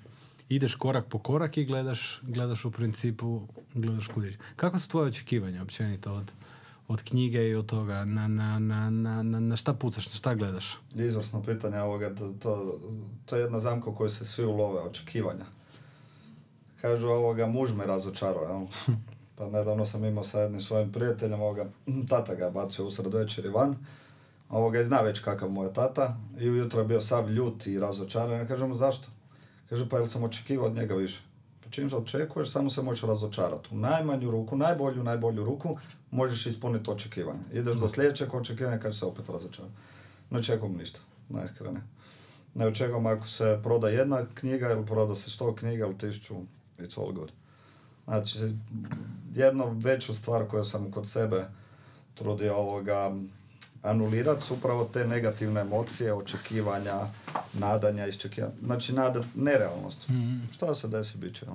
ideš 0.55 0.75
korak 0.75 1.05
po 1.05 1.19
korak 1.19 1.57
i 1.57 1.65
gledaš, 1.65 2.21
gledaš 2.21 2.65
u 2.65 2.71
principu, 2.71 3.41
gledaš 3.73 4.07
kudiš. 4.07 4.35
Kako 4.55 4.79
su 4.79 4.89
tvoje 4.89 5.07
očekivanja 5.07 5.61
općenito 5.61 6.13
od, 6.13 6.31
od 6.87 7.03
knjige 7.03 7.49
i 7.49 7.55
od 7.55 7.65
toga? 7.65 8.05
Na, 8.05 8.27
na, 8.27 8.59
na, 8.59 8.89
na, 8.89 9.23
na 9.23 9.55
šta 9.55 9.73
pucaš, 9.73 10.07
na 10.07 10.15
šta 10.15 10.35
gledaš? 10.35 10.79
Izvrsno 10.95 11.43
pitanje 11.43 11.79
ovoga. 11.79 12.15
To, 12.15 12.33
to, 12.39 12.79
to 13.25 13.35
je 13.35 13.41
jedna 13.41 13.59
zamka 13.59 13.89
u 13.89 13.95
kojoj 13.95 14.09
se 14.09 14.25
svi 14.25 14.45
ulove, 14.45 14.81
očekivanja. 14.81 15.45
Kažu 16.81 17.09
ovoga, 17.09 17.47
muž 17.47 17.73
me 17.73 17.85
razočarao, 17.85 18.43
jel? 18.43 18.95
Pa 19.35 19.49
nedavno 19.49 19.85
sam 19.85 20.05
imao 20.05 20.23
sa 20.23 20.39
jednim 20.39 20.61
svojim 20.61 20.91
prijateljem, 20.91 21.41
ovoga, 21.41 21.65
tata 22.09 22.35
ga 22.35 22.49
bacio 22.49 22.85
usred 22.85 23.13
večeri 23.13 23.49
van. 23.49 23.75
Ovoga, 24.49 24.79
i 24.79 24.83
zna 24.83 25.01
već 25.01 25.19
kakav 25.19 25.49
mu 25.49 25.63
je 25.63 25.73
tata. 25.73 26.17
I 26.39 26.49
ujutro 26.49 26.81
je 26.81 26.87
bio 26.87 27.01
sav 27.01 27.29
ljut 27.29 27.67
i 27.67 27.79
razočaran. 27.79 28.39
Ja 28.39 28.47
kažem 28.47 28.69
mu, 28.69 28.75
zašto? 28.75 29.07
Kaže, 29.71 29.89
pa 29.89 29.97
jel 29.97 30.07
sam 30.07 30.23
očekivao 30.23 30.67
od 30.67 30.75
njega 30.75 30.95
više? 30.95 31.21
Pa 31.63 31.69
čim 31.69 31.89
se 31.89 31.95
očekuješ, 31.95 32.51
samo 32.51 32.69
se 32.69 32.81
možeš 32.81 33.03
razočarati. 33.03 33.69
U 33.71 33.77
najmanju 33.77 34.31
ruku, 34.31 34.57
najbolju, 34.57 35.03
najbolju 35.03 35.45
ruku, 35.45 35.77
možeš 36.11 36.45
ispuniti 36.45 36.91
očekivanje. 36.91 37.39
Ideš 37.53 37.75
do 37.75 37.87
sljedećeg 37.89 38.33
očekivanja 38.33 38.79
kad 38.79 38.95
se 38.95 39.05
opet 39.05 39.29
razočara. 39.29 39.69
Ne 40.29 40.39
očekujem 40.39 40.77
ništa, 40.77 40.99
najiskrenije. 41.29 41.83
Ne 42.53 42.67
očekujem 42.67 43.05
ako 43.05 43.27
se 43.27 43.59
proda 43.63 43.89
jedna 43.89 44.25
knjiga 44.33 44.71
ili 44.71 44.85
proda 44.85 45.15
se 45.15 45.29
sto 45.29 45.55
knjiga 45.55 45.85
ili 45.85 45.97
tisuću, 45.97 46.35
it's 46.77 46.99
all 46.99 47.13
good. 47.13 47.31
Znači, 48.03 48.37
jednu 49.33 49.75
veću 49.77 50.13
stvar 50.13 50.47
koju 50.47 50.63
sam 50.63 50.91
kod 50.91 51.07
sebe 51.07 51.47
trudio 52.13 52.55
ovoga 52.55 53.15
anulirati 53.83 54.53
upravo 54.53 54.83
te 54.93 55.07
negativne 55.07 55.61
emocije, 55.61 56.13
očekivanja, 56.13 56.99
nadanja, 57.53 58.07
iščekivanja. 58.07 58.53
Znači, 58.63 58.93
nada, 58.93 59.21
nerealnost. 59.35 60.09
Mm. 60.09 60.53
Šta 60.53 60.75
se 60.75 60.87
desi, 60.87 61.17
bit 61.17 61.35
će. 61.35 61.45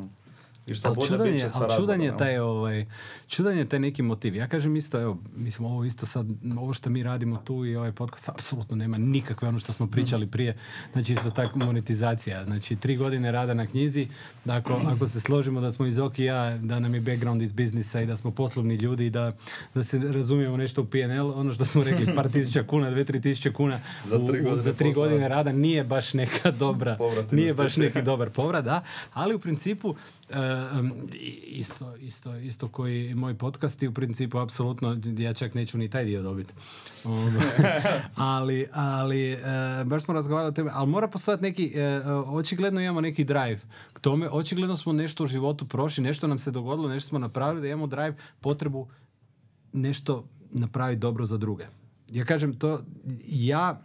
I 0.66 0.74
što 0.74 0.88
ali 0.88 1.06
čudan 1.08 1.34
je, 1.34 1.50
ali 1.54 1.76
čudan 1.76 2.00
je 2.00 2.16
taj, 2.16 2.38
ovaj, 2.38 2.86
čudan 3.28 3.58
je 3.58 3.68
taj 3.68 3.78
neki 3.80 4.02
motiv. 4.02 4.36
Ja 4.36 4.48
kažem 4.48 4.76
isto, 4.76 5.00
evo, 5.00 5.18
mislim, 5.36 5.66
ovo 5.66 5.84
isto 5.84 6.06
sad, 6.06 6.26
ovo 6.58 6.72
što 6.72 6.90
mi 6.90 7.02
radimo 7.02 7.36
tu 7.36 7.64
i 7.64 7.76
ovaj 7.76 7.92
podcast, 7.92 8.28
apsolutno 8.28 8.76
nema 8.76 8.98
nikakve 8.98 9.48
ono 9.48 9.58
što 9.58 9.72
smo 9.72 9.86
pričali 9.86 10.26
prije. 10.26 10.56
Znači, 10.92 11.12
isto 11.12 11.30
tako 11.30 11.58
monetizacija. 11.58 12.44
Znači, 12.44 12.76
tri 12.76 12.96
godine 12.96 13.32
rada 13.32 13.54
na 13.54 13.66
knjizi, 13.66 14.08
dakle, 14.44 14.76
ako 14.86 15.06
se 15.06 15.20
složimo 15.20 15.60
da 15.60 15.70
smo 15.70 15.86
iz 15.86 15.98
Okija, 15.98 16.58
da 16.58 16.78
nam 16.78 16.94
je 16.94 17.00
background 17.00 17.42
iz 17.42 17.52
biznisa 17.52 18.00
i 18.00 18.06
da 18.06 18.16
smo 18.16 18.30
poslovni 18.30 18.74
ljudi 18.74 19.06
i 19.06 19.10
da, 19.10 19.36
da 19.74 19.84
se 19.84 19.98
razumijemo 19.98 20.56
nešto 20.56 20.82
u 20.82 20.86
PNL, 20.86 21.30
ono 21.34 21.52
što 21.52 21.64
smo 21.64 21.84
rekli, 21.84 22.14
par 22.14 22.30
tisuća 22.32 22.62
kuna, 22.62 22.90
dve, 22.90 23.04
tri 23.04 23.20
tisuće 23.20 23.52
kuna 23.52 23.80
za 24.04 24.18
tri 24.18 24.42
godine, 24.42 24.56
za 24.56 24.72
tri 24.72 24.92
godine 24.92 25.28
rada 25.28 25.52
nije 25.52 25.84
baš 25.84 26.14
neka 26.14 26.50
dobra, 26.50 26.98
nije 27.30 27.54
baš 27.54 27.76
neki 27.76 28.02
dobar 28.02 28.30
povrat, 28.30 28.64
da, 28.64 28.82
ali 29.12 29.34
u 29.34 29.38
principu 29.38 29.94
isto, 31.46 31.96
isto, 31.96 32.36
isto 32.36 32.68
koji 32.68 33.14
moj 33.14 33.34
podcast 33.34 33.82
i 33.82 33.88
u 33.88 33.94
principu 33.94 34.38
apsolutno 34.38 34.96
ja 35.18 35.34
čak 35.34 35.54
neću 35.54 35.78
ni 35.78 35.90
taj 35.90 36.04
dio 36.04 36.22
dobiti. 36.22 36.54
Ono, 37.04 37.40
ali, 38.16 38.66
ali 38.72 39.32
e, 39.32 39.38
baš 39.84 40.04
smo 40.04 40.14
razgovarali 40.14 40.48
o 40.48 40.52
tebe, 40.54 40.70
ali 40.72 40.90
mora 40.90 41.08
postojati 41.08 41.42
neki, 41.42 41.72
e, 41.74 42.00
očigledno 42.26 42.80
imamo 42.80 43.00
neki 43.00 43.24
drive 43.24 43.60
k 43.92 44.00
tome, 44.00 44.28
očigledno 44.30 44.76
smo 44.76 44.92
nešto 44.92 45.24
u 45.24 45.26
životu 45.26 45.68
prošli, 45.68 46.04
nešto 46.04 46.26
nam 46.26 46.38
se 46.38 46.50
dogodilo, 46.50 46.88
nešto 46.88 47.08
smo 47.08 47.18
napravili, 47.18 47.60
da 47.60 47.68
imamo 47.68 47.86
drive, 47.86 48.16
potrebu 48.40 48.88
nešto 49.72 50.24
napraviti 50.50 51.00
dobro 51.00 51.26
za 51.26 51.36
druge. 51.36 51.64
Ja 52.12 52.24
kažem 52.24 52.58
to, 52.58 52.80
ja 53.26 53.80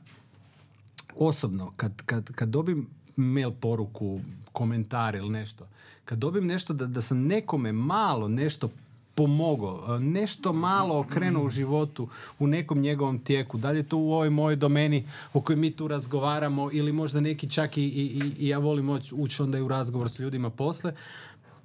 osobno, 1.15 1.73
kad, 1.77 2.01
kad, 2.05 2.31
kad 2.31 2.49
dobim 2.49 2.87
mail 3.15 3.51
poruku, 3.51 4.19
komentar 4.53 5.15
ili 5.15 5.29
nešto, 5.29 5.67
kad 6.05 6.17
dobim 6.17 6.47
nešto 6.47 6.73
da, 6.73 6.85
da 6.85 7.01
sam 7.01 7.27
nekome 7.27 7.71
malo 7.71 8.27
nešto 8.27 8.69
pomogao, 9.15 9.99
nešto 9.99 10.53
malo 10.53 10.99
okrenuo 10.99 11.45
u 11.45 11.49
životu 11.49 12.07
u 12.39 12.47
nekom 12.47 12.79
njegovom 12.79 13.19
tijeku, 13.19 13.57
da 13.57 13.71
li 13.71 13.79
je 13.79 13.83
to 13.83 13.97
u 13.97 14.13
ovoj 14.13 14.29
mojoj 14.29 14.55
domeni 14.55 15.07
o 15.33 15.41
kojoj 15.41 15.57
mi 15.57 15.71
tu 15.71 15.87
razgovaramo 15.87 16.69
ili 16.73 16.91
možda 16.91 17.19
neki 17.19 17.49
čak 17.49 17.77
i, 17.77 17.83
i, 17.83 18.31
i 18.37 18.47
ja 18.47 18.57
volim 18.57 18.89
ući 19.11 19.41
onda 19.41 19.57
i 19.57 19.61
u 19.61 19.67
razgovor 19.67 20.09
s 20.09 20.19
ljudima 20.19 20.49
posle, 20.49 20.93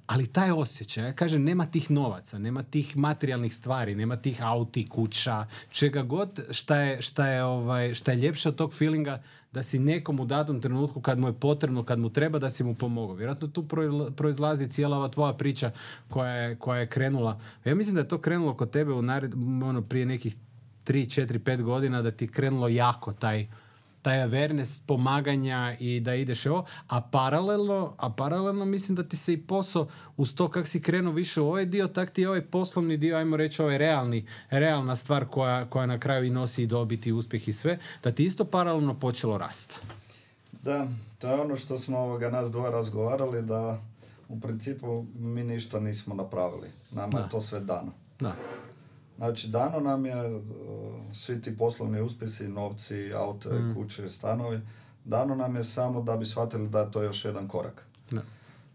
ali 0.07 0.27
taj 0.27 0.51
osjećaj, 0.51 1.05
ja 1.05 1.13
kažem, 1.13 1.43
nema 1.43 1.65
tih 1.65 1.91
novaca, 1.91 2.39
nema 2.39 2.63
tih 2.63 2.97
materijalnih 2.97 3.55
stvari, 3.55 3.95
nema 3.95 4.15
tih 4.15 4.43
auti, 4.43 4.89
kuća, 4.89 5.45
čega 5.69 6.01
god, 6.01 6.39
šta 6.51 6.77
je, 6.77 7.01
šta 7.01 7.27
je, 7.27 7.43
ovaj, 7.43 7.93
šta 7.93 8.11
je 8.11 8.17
ljepše 8.17 8.49
od 8.49 8.55
tog 8.55 8.73
feelinga 8.73 9.21
da 9.51 9.63
si 9.63 9.79
nekom 9.79 10.19
u 10.19 10.25
datom 10.25 10.61
trenutku 10.61 11.01
kad 11.01 11.19
mu 11.19 11.27
je 11.27 11.33
potrebno, 11.33 11.83
kad 11.83 11.99
mu 11.99 12.09
treba 12.09 12.39
da 12.39 12.49
si 12.49 12.63
mu 12.63 12.75
pomogao. 12.75 13.15
Vjerojatno 13.15 13.47
tu 13.47 13.67
proizlazi 14.15 14.67
cijela 14.67 14.97
ova 14.97 15.07
tvoja 15.07 15.33
priča 15.33 15.71
koja 16.09 16.31
je, 16.31 16.55
koja 16.55 16.79
je 16.79 16.87
krenula. 16.87 17.39
Ja 17.65 17.75
mislim 17.75 17.95
da 17.95 18.01
je 18.01 18.07
to 18.07 18.21
krenulo 18.21 18.53
kod 18.53 18.69
tebe 18.69 18.93
u 18.93 19.01
nared, 19.01 19.33
ono, 19.63 19.81
prije 19.81 20.05
nekih 20.05 20.35
3, 20.85 21.21
4, 21.21 21.39
5 21.39 21.61
godina 21.61 22.01
da 22.01 22.11
ti 22.11 22.25
je 22.25 22.29
krenulo 22.29 22.67
jako 22.67 23.13
taj, 23.13 23.47
taj 24.01 24.17
awareness 24.17 24.81
pomaganja 24.85 25.75
i 25.79 25.99
da 25.99 26.15
ideš 26.15 26.45
ovo, 26.45 26.65
a 26.87 27.01
paralelno, 27.01 27.93
a 27.97 28.09
paralelno 28.09 28.65
mislim 28.65 28.95
da 28.95 29.03
ti 29.03 29.17
se 29.17 29.33
i 29.33 29.41
posao 29.41 29.87
uz 30.17 30.35
to 30.35 30.47
kak 30.47 30.67
si 30.67 30.81
krenuo 30.81 31.13
više 31.13 31.41
u 31.41 31.47
ovaj 31.47 31.65
dio, 31.65 31.87
tak 31.87 32.09
ti 32.09 32.21
je 32.21 32.27
ovaj 32.27 32.41
poslovni 32.41 32.97
dio, 32.97 33.17
ajmo 33.17 33.37
reći 33.37 33.61
ovaj 33.61 33.77
realni, 33.77 34.27
realna 34.49 34.95
stvar 34.95 35.25
koja, 35.25 35.65
koja 35.69 35.85
na 35.85 35.99
kraju 35.99 36.23
i 36.23 36.29
nosi 36.29 36.63
i 36.63 36.67
dobiti 36.67 37.11
uspjeh 37.11 37.47
i 37.47 37.53
sve, 37.53 37.79
da 38.03 38.11
ti 38.11 38.25
isto 38.25 38.45
paralelno 38.45 38.93
počelo 38.93 39.37
rast. 39.37 39.81
Da, 40.51 40.87
to 41.19 41.27
je 41.27 41.41
ono 41.41 41.55
što 41.55 41.77
smo 41.77 41.97
ovoga 41.97 42.29
nas 42.29 42.51
dva 42.51 42.69
razgovarali 42.69 43.41
da 43.41 43.81
u 44.29 44.39
principu 44.39 45.05
mi 45.19 45.43
ništa 45.43 45.79
nismo 45.79 46.15
napravili. 46.15 46.67
Nama 46.91 47.19
je 47.19 47.29
to 47.29 47.41
sve 47.41 47.59
dano. 47.59 47.91
Da. 48.19 48.35
Znači, 49.17 49.47
dano 49.47 49.79
nam 49.79 50.05
je 50.05 50.35
uh, 50.35 50.43
svi 51.13 51.41
ti 51.41 51.57
poslovni 51.57 52.01
uspjesi, 52.01 52.47
novci, 52.47 53.13
aute, 53.13 53.49
mm. 53.49 53.75
kuće, 53.75 54.09
stanovi, 54.09 54.61
dano 55.05 55.35
nam 55.35 55.55
je 55.55 55.63
samo 55.63 56.01
da 56.01 56.17
bi 56.17 56.25
shvatili 56.25 56.69
da 56.69 56.79
je 56.79 56.91
to 56.91 57.01
još 57.01 57.25
jedan 57.25 57.47
korak. 57.47 57.85
Da. 58.11 58.21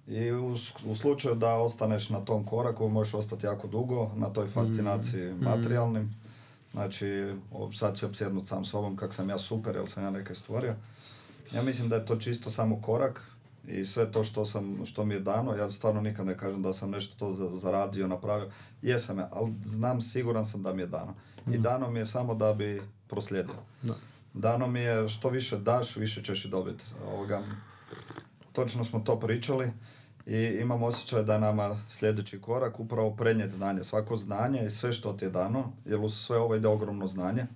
I 0.07 0.33
u, 0.33 0.57
u, 0.87 0.95
slučaju 0.95 1.35
da 1.35 1.55
ostaneš 1.55 2.11
na 2.11 2.21
tom 2.21 2.45
koraku, 2.45 2.89
možeš 2.89 3.15
ostati 3.15 3.47
jako 3.47 3.67
dugo 3.67 4.11
na 4.17 4.33
toj 4.33 4.47
fascinaciji 4.47 5.33
mm. 5.33 5.45
materijalnim. 5.45 6.15
Znači, 6.73 7.35
sad 7.79 7.99
ću 7.99 8.07
obsjednut 8.07 8.47
sam 8.47 8.65
sobom 8.65 8.97
kak 8.97 9.15
sam 9.15 9.31
ja 9.31 9.39
super, 9.39 9.77
jer 9.77 9.89
sam 9.89 10.03
ja 10.03 10.11
neke 10.11 10.35
stvorio. 10.35 10.75
Ja 11.55 11.63
mislim 11.63 11.89
da 11.89 11.97
je 11.97 12.07
to 12.07 12.17
čisto 12.17 12.51
samo 12.51 12.83
korak 12.83 13.32
i 13.69 13.85
sve 13.85 14.13
to 14.13 14.25
što, 14.25 14.45
sam, 14.45 14.87
što 14.87 15.05
mi 15.05 15.15
je 15.15 15.21
dano, 15.21 15.57
ja 15.57 15.71
stvarno 15.71 16.01
nikad 16.01 16.27
ne 16.27 16.39
kažem 16.39 16.63
da 16.63 16.73
sam 16.73 16.91
nešto 16.91 17.17
to 17.17 17.57
zaradio, 17.57 18.09
napravio, 18.09 18.51
jesam 18.83 19.19
ja, 19.19 19.29
ali 19.33 19.55
znam, 19.65 20.01
siguran 20.01 20.47
sam 20.47 20.63
da 20.63 20.73
mi 20.73 20.83
je 20.83 20.87
dano. 20.87 21.15
I 21.47 21.59
mm. 21.59 21.63
dano 21.63 21.91
mi 21.91 21.99
je 21.99 22.07
samo 22.07 22.35
da 22.35 22.55
bi 22.55 22.83
proslijedio. 23.09 23.55
Da. 23.83 23.95
Dano 24.35 24.67
mi 24.67 24.81
je 24.81 25.09
što 25.09 25.29
više 25.29 25.59
daš, 25.59 25.97
više 25.97 26.23
ćeš 26.23 26.45
i 26.45 26.49
dobiti. 26.49 26.85
Ovoga, 27.07 27.43
točno 28.53 28.85
smo 28.85 29.01
to 29.01 29.21
pričali 29.21 29.73
i 30.27 30.59
imam 30.61 30.83
osjećaj 30.83 31.23
da 31.23 31.39
nama 31.39 31.77
sljedeći 31.91 32.41
korak 32.41 32.81
upravo 32.81 33.17
prenijeti 33.17 33.55
znanje. 33.55 33.85
Svako 33.85 34.17
znanje 34.17 34.67
i 34.67 34.71
sve 34.71 34.93
što 34.93 35.13
ti 35.13 35.25
je 35.25 35.31
dano, 35.31 35.73
jer 35.85 36.01
u 36.01 36.09
sve 36.09 36.39
ovo 36.39 36.55
ide 36.55 36.69
ogromno 36.69 37.07
znanje, 37.07 37.47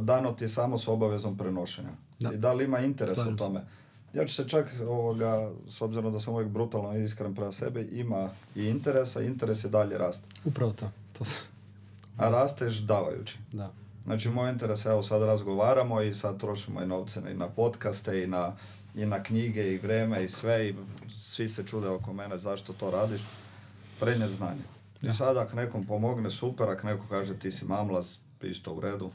dano 0.00 0.32
ti 0.32 0.44
je 0.44 0.48
samo 0.48 0.78
s 0.78 0.88
obavezom 0.88 1.36
prenošenja. 1.36 1.92
Da. 2.18 2.32
I 2.32 2.36
da 2.36 2.52
li 2.52 2.64
ima 2.64 2.80
interes 2.80 3.18
u 3.18 3.36
tome? 3.36 3.64
Ja 4.14 4.24
ću 4.24 4.34
se 4.34 4.48
čak, 4.48 4.66
ovoga, 4.88 5.50
s 5.68 5.80
obzirom 5.80 6.12
da 6.12 6.20
sam 6.20 6.34
uvijek 6.34 6.50
brutalno 6.50 6.96
iskren 6.96 7.34
prema 7.34 7.52
sebi, 7.52 7.80
ima 7.92 8.30
i 8.54 8.64
interesa, 8.64 9.22
interes 9.22 9.64
je 9.64 9.68
dalje 9.68 9.98
rast. 9.98 10.22
Upravo 10.44 10.72
to. 10.72 10.90
to 11.12 11.24
A 12.16 12.28
rasteš 12.28 12.78
davajući. 12.78 13.38
Da. 13.52 13.72
Znači, 14.04 14.28
moj 14.28 14.50
interes, 14.50 14.86
evo 14.86 15.02
sad 15.02 15.22
razgovaramo 15.22 16.02
i 16.02 16.14
sad 16.14 16.40
trošimo 16.40 16.82
i 16.82 16.86
novce 16.86 17.20
i 17.30 17.34
na 17.34 17.48
podcaste 17.48 18.22
i 18.22 18.26
na, 18.26 18.52
i 18.94 19.06
na 19.06 19.22
knjige 19.22 19.72
i 19.72 19.78
vreme 19.78 20.24
i 20.24 20.28
sve 20.28 20.68
i 20.68 20.74
svi 21.20 21.48
se 21.48 21.64
čude 21.64 21.88
oko 21.88 22.12
mene 22.12 22.38
zašto 22.38 22.72
to 22.72 22.90
radiš. 22.90 23.20
Prenijet 24.00 24.30
znanje. 24.30 24.62
I 25.02 25.12
sad 25.12 25.36
ako 25.36 25.56
nekom 25.56 25.84
pomogne, 25.84 26.30
super, 26.30 26.68
ako 26.68 26.86
neko 26.86 27.04
kaže 27.08 27.34
ti 27.34 27.50
si 27.50 27.64
mamlaz, 27.64 28.16
isto 28.42 28.72
u 28.72 28.80
redu. 28.80 29.10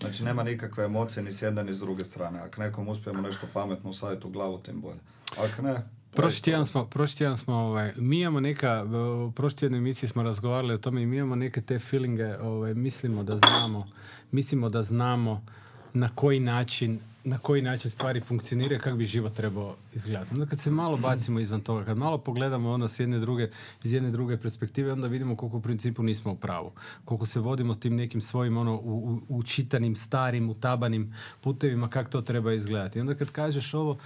Znači 0.00 0.24
nema 0.24 0.42
nikakve 0.42 0.84
emocije 0.84 1.22
ni 1.22 1.32
s 1.32 1.42
jedne 1.42 1.64
ni 1.64 1.74
s 1.74 1.78
druge 1.78 2.04
strane. 2.04 2.38
Ako 2.38 2.60
nekom 2.60 2.88
uspijemo 2.88 3.20
nešto 3.20 3.46
pametno 3.52 3.90
usaditi 3.90 4.26
u 4.26 4.30
glavu, 4.30 4.58
tim 4.58 4.80
bolje. 4.80 5.00
Ako 5.38 5.62
ne, 5.62 5.82
Prošli 6.12 6.42
tjedan 6.42 6.66
smo, 6.66 6.86
prošli 6.86 7.18
tjedan 7.18 7.36
smo 7.36 7.54
ovaj, 7.54 7.92
mi 7.96 8.20
imamo 8.20 8.40
neka, 8.40 8.84
u 9.26 9.32
prošli 9.32 9.58
tjednoj 9.58 9.78
emisiji 9.78 10.08
smo 10.08 10.22
razgovarali 10.22 10.74
o 10.74 10.78
tome 10.78 11.02
i 11.02 11.06
mi 11.06 11.16
imamo 11.16 11.34
neke 11.34 11.60
te 11.60 11.78
feelinge, 11.78 12.36
ovaj, 12.38 12.74
mislimo 12.74 13.22
da 13.22 13.36
znamo, 13.36 13.86
mislimo 14.30 14.68
da 14.68 14.82
znamo 14.82 15.44
na 15.92 16.08
koji 16.14 16.40
način 16.40 17.00
na 17.24 17.38
koji 17.38 17.62
način 17.62 17.90
stvari 17.90 18.20
funkcioniraju, 18.20 18.80
kako 18.80 18.96
bi 18.96 19.04
život 19.04 19.34
trebao 19.34 19.76
izgledati. 19.94 20.34
Onda 20.34 20.46
kad 20.46 20.58
se 20.58 20.70
malo 20.70 20.96
bacimo 20.96 21.40
izvan 21.40 21.60
toga, 21.60 21.84
kad 21.84 21.98
malo 21.98 22.18
pogledamo 22.18 22.70
ono 22.70 22.88
s 22.88 23.00
jedne 23.00 23.18
druge, 23.18 23.48
iz 23.84 23.92
jedne 23.92 24.10
druge 24.10 24.36
perspektive, 24.36 24.92
onda 24.92 25.06
vidimo 25.06 25.36
koliko 25.36 25.56
u 25.56 25.62
principu 25.62 26.02
nismo 26.02 26.32
u 26.32 26.36
pravu. 26.36 26.72
Koliko 27.04 27.26
se 27.26 27.40
vodimo 27.40 27.74
s 27.74 27.80
tim 27.80 27.96
nekim 27.96 28.20
svojim 28.20 28.56
ono 28.56 28.80
učitanim, 29.28 29.96
starim, 29.96 30.50
utabanim 30.50 31.14
putevima, 31.40 31.88
kako 31.88 32.10
to 32.10 32.22
treba 32.22 32.52
izgledati. 32.52 33.00
onda 33.00 33.14
kad 33.14 33.30
kažeš 33.30 33.74
ovo, 33.74 33.90
uh, 33.90 33.98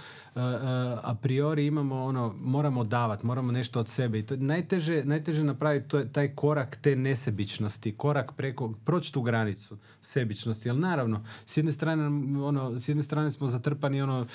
a 1.03 1.15
priori 1.21 1.65
imamo 1.65 2.03
ono, 2.03 2.35
moramo 2.39 2.83
davati, 2.83 3.25
moramo 3.25 3.51
nešto 3.51 3.79
od 3.79 3.87
sebe. 3.87 4.19
I 4.19 4.25
to, 4.25 4.35
najteže, 4.37 5.03
najteže 5.05 5.43
napraviti 5.43 5.87
to 5.87 6.03
taj 6.03 6.35
korak 6.35 6.75
te 6.75 6.95
nesebičnosti, 6.95 7.97
korak 7.97 8.31
preko, 8.31 8.73
proći 8.85 9.13
tu 9.13 9.21
granicu 9.21 9.77
sebičnosti. 10.01 10.69
Ali 10.69 10.79
naravno, 10.79 11.23
s 11.45 11.57
jedne 11.57 11.71
strane, 11.71 12.05
ono, 12.43 12.79
s 12.79 12.87
jedne 12.87 13.03
strane 13.03 13.31
smo 13.31 13.47
zatrpani 13.47 14.01
ono, 14.01 14.25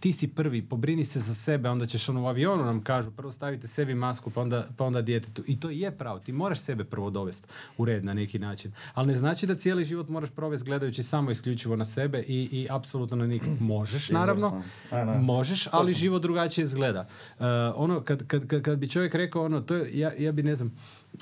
ti 0.00 0.12
si 0.12 0.28
prvi, 0.28 0.62
pobrini 0.62 1.04
se 1.04 1.18
za 1.18 1.34
sebe, 1.34 1.68
onda 1.70 1.86
ćeš 1.86 2.08
ono 2.08 2.22
u 2.22 2.26
avionu 2.26 2.64
nam 2.64 2.82
kažu, 2.82 3.10
prvo 3.10 3.32
stavite 3.32 3.66
sebi 3.66 3.94
masku, 3.94 4.30
pa 4.30 4.40
onda, 4.40 4.68
pa 4.76 4.84
onda 4.84 5.02
djetetu. 5.02 5.42
I 5.46 5.60
to 5.60 5.70
je 5.70 5.90
pravo, 5.90 6.18
ti 6.18 6.32
moraš 6.32 6.60
sebe 6.60 6.84
prvo 6.84 7.10
dovesti 7.10 7.48
u 7.78 7.84
red 7.84 8.04
na 8.04 8.14
neki 8.14 8.38
način. 8.38 8.72
Ali 8.94 9.06
ne 9.06 9.16
znači 9.16 9.46
da 9.46 9.54
cijeli 9.54 9.84
život 9.84 10.08
moraš 10.08 10.30
provesti 10.30 10.66
gledajući 10.66 11.02
samo 11.02 11.30
isključivo 11.30 11.76
na 11.76 11.84
sebe 11.84 12.18
i, 12.18 12.48
i 12.52 12.66
apsolutno 12.70 13.16
na 13.16 13.26
nikog. 13.26 13.60
Možeš, 13.60 14.10
naravno, 14.10 14.62
možeš, 15.36 15.68
ali 15.72 15.94
život 15.94 16.22
drugačije 16.22 16.64
izgleda. 16.64 17.06
Uh, 17.38 17.46
ono, 17.74 18.00
kad, 18.00 18.26
kad, 18.26 18.46
kad, 18.46 18.62
kad, 18.62 18.78
bi 18.78 18.88
čovjek 18.88 19.14
rekao 19.14 19.44
ono, 19.44 19.60
to 19.60 19.74
je, 19.74 19.98
ja, 19.98 20.12
ja 20.18 20.32
bi 20.32 20.42
ne 20.42 20.54
znam, 20.54 20.72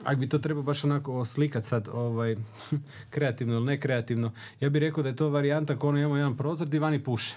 ako 0.04 0.16
bi 0.16 0.28
to 0.28 0.38
trebao 0.38 0.62
baš 0.62 0.84
onako 0.84 1.14
oslikat 1.14 1.64
sad, 1.64 1.88
ovaj, 1.92 2.36
kreativno 3.14 3.54
ili 3.54 3.64
nekreativno, 3.64 4.32
ja 4.60 4.68
bih 4.68 4.80
rekao 4.80 5.02
da 5.02 5.08
je 5.08 5.16
to 5.16 5.28
varijanta 5.28 5.72
ako 5.72 5.88
ono 5.88 5.98
imamo 5.98 6.16
jedan 6.16 6.36
prozor 6.36 6.68
di 6.68 6.78
vani 6.78 7.04
puše. 7.04 7.34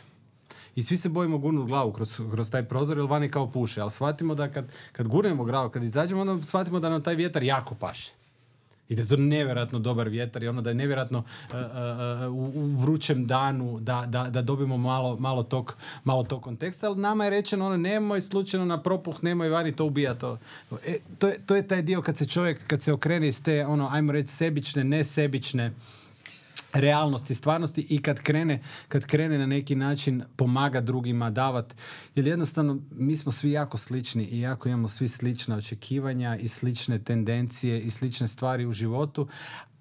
I 0.75 0.81
svi 0.81 0.97
se 0.97 1.09
bojimo 1.09 1.37
gurnuti 1.37 1.67
glavu 1.67 1.91
kroz, 1.91 2.19
kroz 2.31 2.51
taj 2.51 2.63
prozor 2.63 2.97
jer 2.97 3.07
vani 3.07 3.31
kao 3.31 3.51
puše. 3.51 3.81
Ali 3.81 3.91
shvatimo 3.91 4.35
da 4.35 4.51
kad, 4.51 4.65
kad 4.91 5.07
gurnemo 5.07 5.43
glavu, 5.43 5.69
kad 5.69 5.83
izađemo, 5.83 6.21
onda 6.21 6.45
shvatimo 6.45 6.79
da 6.79 6.89
nam 6.89 7.03
taj 7.03 7.15
vjetar 7.15 7.43
jako 7.43 7.75
paše. 7.75 8.13
I 8.89 8.95
da 8.95 9.01
je 9.01 9.07
to 9.07 9.17
nevjerojatno 9.17 9.79
dobar 9.79 10.09
vjetar 10.09 10.43
i 10.43 10.47
ono 10.47 10.61
da 10.61 10.69
je 10.69 10.73
nevjerojatno 10.73 11.19
uh, 11.19 11.55
uh, 11.55 12.53
u, 12.55 12.65
vrućem 12.81 13.27
danu 13.27 13.79
da, 13.79 14.05
da, 14.07 14.23
da 14.23 14.41
dobijemo 14.41 14.77
malo, 14.77 15.17
malo, 15.19 15.43
tog, 15.43 15.75
malo 16.03 16.23
tog 16.23 16.43
konteksta, 16.43 16.87
ali 16.87 17.01
nama 17.01 17.23
je 17.23 17.29
rečeno 17.29 17.65
ono 17.65 17.77
nemoj 17.77 18.21
slučajno 18.21 18.65
na 18.65 18.81
propuh, 18.81 19.23
nemoj 19.23 19.49
vani, 19.49 19.75
to 19.75 19.85
ubija 19.85 20.13
to. 20.13 20.37
E, 20.85 20.97
to, 21.17 21.27
je, 21.27 21.39
to 21.45 21.55
je 21.55 21.67
taj 21.67 21.81
dio 21.81 22.01
kad 22.01 22.17
se 22.17 22.27
čovjek, 22.27 22.67
kad 22.67 22.81
se 22.81 22.93
okrene 22.93 23.27
iz 23.27 23.43
te, 23.43 23.65
ono, 23.65 23.89
ajmo 23.91 24.11
reći, 24.11 24.27
sebične, 24.27 24.83
nesebične 24.83 25.71
realnosti, 26.73 27.35
stvarnosti 27.35 27.87
i 27.89 28.01
kad 28.01 28.21
krene, 28.21 28.61
kad 28.87 29.05
krene 29.05 29.37
na 29.37 29.45
neki 29.45 29.75
način 29.75 30.23
pomaga 30.35 30.81
drugima, 30.81 31.29
davat. 31.29 31.75
Jer 32.15 32.27
jednostavno 32.27 32.79
mi 32.91 33.17
smo 33.17 33.31
svi 33.31 33.51
jako 33.51 33.77
slični 33.77 34.23
i 34.23 34.39
jako 34.39 34.69
imamo 34.69 34.87
svi 34.87 35.07
slična 35.07 35.55
očekivanja 35.55 36.37
i 36.37 36.47
slične 36.47 36.99
tendencije 36.99 37.79
i 37.81 37.89
slične 37.89 38.27
stvari 38.27 38.65
u 38.65 38.73
životu, 38.73 39.27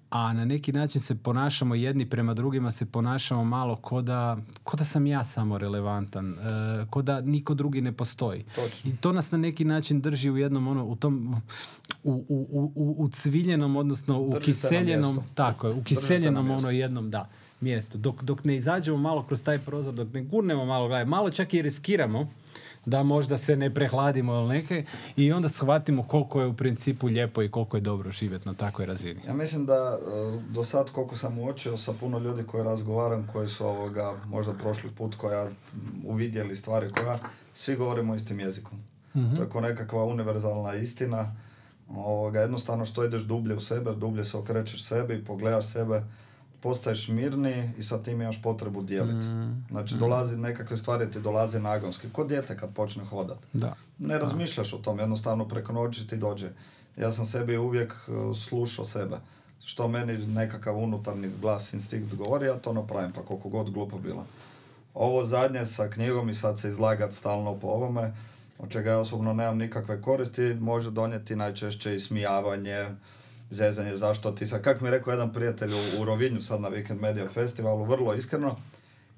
a 0.09 0.33
na 0.33 0.45
neki 0.45 0.71
način 0.71 1.01
se 1.01 1.15
ponašamo 1.15 1.75
jedni 1.75 2.09
prema 2.09 2.33
drugima 2.33 2.71
se 2.71 2.85
ponašamo 2.85 3.43
malo 3.43 3.75
ko 3.75 4.01
da, 4.01 4.37
ko 4.63 4.77
da 4.77 4.83
sam 4.83 5.07
ja 5.07 5.23
samo 5.23 5.57
relevantan, 5.57 6.33
e, 6.33 6.85
ko 6.89 7.01
da 7.01 7.21
niko 7.21 7.53
drugi 7.53 7.81
ne 7.81 7.91
postoji. 7.91 8.45
Točno. 8.55 8.91
I 8.91 8.95
to 8.95 9.11
nas 9.11 9.31
na 9.31 9.37
neki 9.37 9.65
način 9.65 10.01
drži 10.01 10.29
u 10.29 10.37
jednom 10.37 10.67
ono, 10.67 10.85
u 10.85 10.95
tom 10.95 11.41
u, 12.03 12.25
u, 12.29 12.71
u, 12.75 12.95
u 12.97 13.09
cviljenom, 13.09 13.75
odnosno 13.75 14.19
u 14.19 14.33
kiseljenom, 14.41 15.19
tako 15.35 15.67
je, 15.67 15.73
u 15.73 15.83
kiseljenom 15.83 16.51
ono 16.51 16.69
jednom, 16.69 17.11
da, 17.11 17.29
mjestu. 17.61 17.97
Dok, 17.97 18.23
dok 18.23 18.43
ne 18.43 18.55
izađemo 18.55 18.97
malo 18.97 19.23
kroz 19.23 19.43
taj 19.43 19.59
prozor, 19.59 19.93
dok 19.93 20.13
ne 20.13 20.23
gurnemo 20.23 20.65
malo, 20.65 20.87
gledaj, 20.87 21.05
malo 21.05 21.29
čak 21.31 21.53
i 21.53 21.61
riskiramo, 21.61 22.29
da 22.87 23.03
možda 23.03 23.37
se 23.37 23.55
ne 23.55 23.73
prehladimo 23.73 24.33
ili 24.33 24.47
neke 24.47 24.85
i 25.15 25.31
onda 25.31 25.49
shvatimo 25.49 26.03
koliko 26.03 26.41
je 26.41 26.47
u 26.47 26.53
principu 26.53 27.07
lijepo 27.07 27.43
i 27.43 27.51
koliko 27.51 27.77
je 27.77 27.81
dobro 27.81 28.11
živjeti 28.11 28.47
na 28.47 28.53
takvoj 28.53 28.85
razini. 28.85 29.19
Ja 29.27 29.33
mislim 29.33 29.65
da 29.65 29.99
e, 29.99 30.39
do 30.49 30.63
sad 30.63 30.91
koliko 30.91 31.17
sam 31.17 31.39
uočio 31.39 31.77
sa 31.77 31.93
puno 31.93 32.19
ljudi 32.19 32.43
koji 32.43 32.63
razgovaram, 32.63 33.27
koji 33.33 33.49
su 33.49 33.65
ovoga 33.65 34.13
možda 34.25 34.53
prošli 34.53 34.89
put 34.89 35.15
koja 35.15 35.49
uvidjeli 36.05 36.55
stvari 36.55 36.91
koja 36.91 37.19
svi 37.53 37.75
govorimo 37.75 38.15
istim 38.15 38.39
jezikom. 38.39 38.79
mm 39.15 39.35
To 39.35 39.43
je 39.43 39.49
kao 39.49 39.61
nekakva 39.61 40.05
univerzalna 40.05 40.75
istina 40.75 41.35
Ovoga, 41.89 42.39
jednostavno 42.41 42.85
što 42.85 43.05
ideš 43.05 43.21
dublje 43.21 43.55
u 43.55 43.59
sebe, 43.59 43.91
dublje 43.91 44.25
se 44.25 44.37
okrećeš 44.37 44.83
sebi, 44.83 45.25
pogledaš 45.25 45.65
sebe, 45.65 46.03
postaješ 46.61 47.07
mirniji 47.07 47.71
i 47.77 47.83
sa 47.83 48.03
tim 48.03 48.21
imaš 48.21 48.41
potrebu 48.41 48.81
dijeliti. 48.81 49.27
Mm, 49.27 49.65
Znači, 49.69 49.95
dolazi 49.97 50.37
nekakve 50.37 50.77
stvari 50.77 51.11
ti 51.11 51.19
dolaze 51.19 51.59
nagonski. 51.59 52.09
Ko 52.09 52.23
dijete 52.23 52.57
kad 52.57 52.73
počne 52.73 53.05
hodat. 53.05 53.37
Da. 53.53 53.75
Ne 53.97 54.19
razmišljaš 54.19 54.73
o 54.73 54.77
tom, 54.77 54.99
jednostavno 54.99 55.47
preko 55.47 55.73
noći 55.73 56.07
ti 56.07 56.17
dođe. 56.17 56.49
Ja 56.97 57.11
sam 57.11 57.25
sebi 57.25 57.57
uvijek 57.57 57.93
uh, 58.07 58.37
slušao 58.37 58.85
sebe. 58.85 59.17
Što 59.63 59.87
meni 59.87 60.27
nekakav 60.27 60.77
unutarnji 60.77 61.29
glas, 61.41 61.73
instinkt 61.73 62.15
govori, 62.15 62.45
ja 62.45 62.55
to 62.55 62.73
napravim, 62.73 63.11
pa 63.11 63.21
koliko 63.21 63.49
god 63.49 63.71
glupo 63.71 63.97
bilo. 63.97 64.25
Ovo 64.93 65.25
zadnje 65.25 65.65
sa 65.65 65.89
knjigom 65.89 66.29
i 66.29 66.35
sad 66.35 66.59
se 66.59 66.69
izlagat 66.69 67.13
stalno 67.13 67.59
po 67.59 67.67
ovome, 67.67 68.13
od 68.59 68.69
čega 68.69 68.91
ja 68.91 68.99
osobno 68.99 69.33
nemam 69.33 69.57
nikakve 69.57 70.01
koristi, 70.01 70.53
može 70.53 70.91
donijeti 70.91 71.35
najčešće 71.35 71.95
ismijavanje, 71.95 72.85
zezanje, 73.49 73.95
zašto 73.95 74.31
ti 74.31 74.45
sad, 74.45 74.61
kako 74.61 74.83
mi 74.83 74.87
je 74.87 74.91
rekao 74.91 75.11
jedan 75.11 75.33
prijatelj 75.33 75.73
u, 75.73 76.01
u 76.01 76.05
Rovinju 76.05 76.41
sad 76.41 76.61
na 76.61 76.69
Weekend 76.69 77.01
Media 77.01 77.27
Festivalu, 77.29 77.85
vrlo 77.85 78.13
iskreno, 78.13 78.55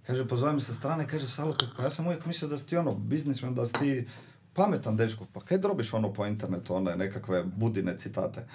kaže, 0.08 0.28
pozove 0.28 0.54
mi 0.54 0.62
sa 0.62 0.74
strane, 0.74 1.08
kaže, 1.08 1.28
Salo, 1.28 1.56
pa 1.78 1.84
ja 1.84 1.90
sam 1.90 2.08
uvijek 2.08 2.26
mislio 2.26 2.50
da 2.50 2.58
si 2.58 2.68
ti 2.68 2.78
ono 2.78 2.92
biznismen, 2.92 3.56
da 3.56 3.66
si 3.66 3.74
ti 3.74 4.08
pametan 4.54 4.98
dečko, 4.98 5.26
pa 5.34 5.40
kaj 5.40 5.58
drobiš 5.58 5.94
ono 5.94 6.14
po 6.14 6.26
internetu, 6.26 6.76
one 6.76 6.96
nekakve 6.96 7.44
budine 7.44 7.98
citate. 7.98 8.48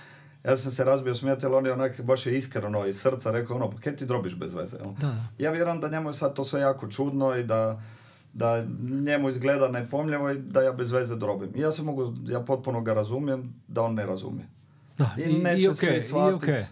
Ja 0.45 0.57
sam 0.57 0.73
se 0.73 0.85
razbio 0.85 1.15
smijati, 1.15 1.47
ali 1.47 1.55
on 1.55 1.67
je 1.67 1.73
onak 1.73 2.01
baš 2.01 2.27
je 2.27 2.39
iskreno 2.39 2.87
iz 2.87 3.01
srca 3.01 3.31
rekao 3.31 3.57
ono, 3.57 3.71
pa 3.71 3.77
kaj 3.77 3.97
ti 3.97 4.07
drobiš 4.07 4.37
bez 4.37 4.55
veze, 4.55 4.77
jel? 4.77 4.93
Da. 5.01 5.15
Ja 5.39 5.51
vjerujem 5.51 5.81
da 5.81 5.89
njemu 5.89 6.09
je 6.09 6.13
sad 6.13 6.35
to 6.35 6.45
sve 6.45 6.61
jako 6.61 6.89
čudno 6.89 7.37
i 7.37 7.45
da, 7.45 7.81
da 8.33 8.65
njemu 9.07 9.29
izgleda 9.29 9.69
nepomljivo 9.69 10.31
i 10.31 10.39
da 10.39 10.63
ja 10.63 10.73
bez 10.73 10.93
veze 10.93 11.17
drobim. 11.17 11.53
I 11.55 11.61
ja 11.61 11.73
se 11.73 11.83
mogu, 11.83 12.15
ja 12.27 12.41
potpuno 12.41 12.81
ga 12.81 12.95
razumijem 12.95 13.55
da 13.69 13.83
on 13.83 13.95
ne 13.95 14.07
razumije. 14.07 14.49
Da, 14.99 15.15
I, 15.19 15.23
i, 15.23 15.39
neće 15.43 15.61
i 15.61 15.69
okej, 15.69 15.91
svi 15.91 15.97
i 15.97 16.01
shvatit. 16.01 16.43
okej. 16.43 16.65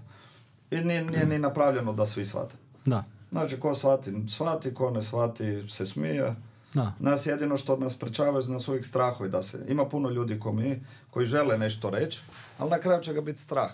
I 0.70 0.84
nije, 0.84 1.04
nije 1.04 1.26
ni 1.26 1.38
napravljeno 1.38 1.92
da 1.92 2.06
svi 2.06 2.24
shvate. 2.24 2.56
Da, 2.84 3.04
Znači, 3.30 3.60
ko 3.60 3.74
shvati, 3.74 4.12
shvati, 4.28 4.74
ko 4.74 4.90
ne 4.90 5.02
shvati, 5.02 5.64
se 5.68 5.86
smije. 5.86 6.34
da. 6.74 6.94
Nas 6.98 7.26
jedino 7.26 7.56
što 7.56 7.76
nas 7.76 7.92
sprečavaju 7.92 8.44
nas 8.48 8.68
uvijek 8.68 8.84
strahovi 8.84 9.30
da 9.30 9.42
se, 9.42 9.58
ima 9.68 9.88
puno 9.88 10.10
ljudi 10.10 10.40
ko 10.40 10.52
mi, 10.52 10.82
koji 11.10 11.26
žele 11.26 11.58
nešto 11.58 11.90
reći, 11.90 12.20
ali 12.58 12.70
na 12.70 12.78
kraju 12.78 13.02
će 13.02 13.12
ga 13.12 13.20
biti 13.20 13.40
strah. 13.40 13.70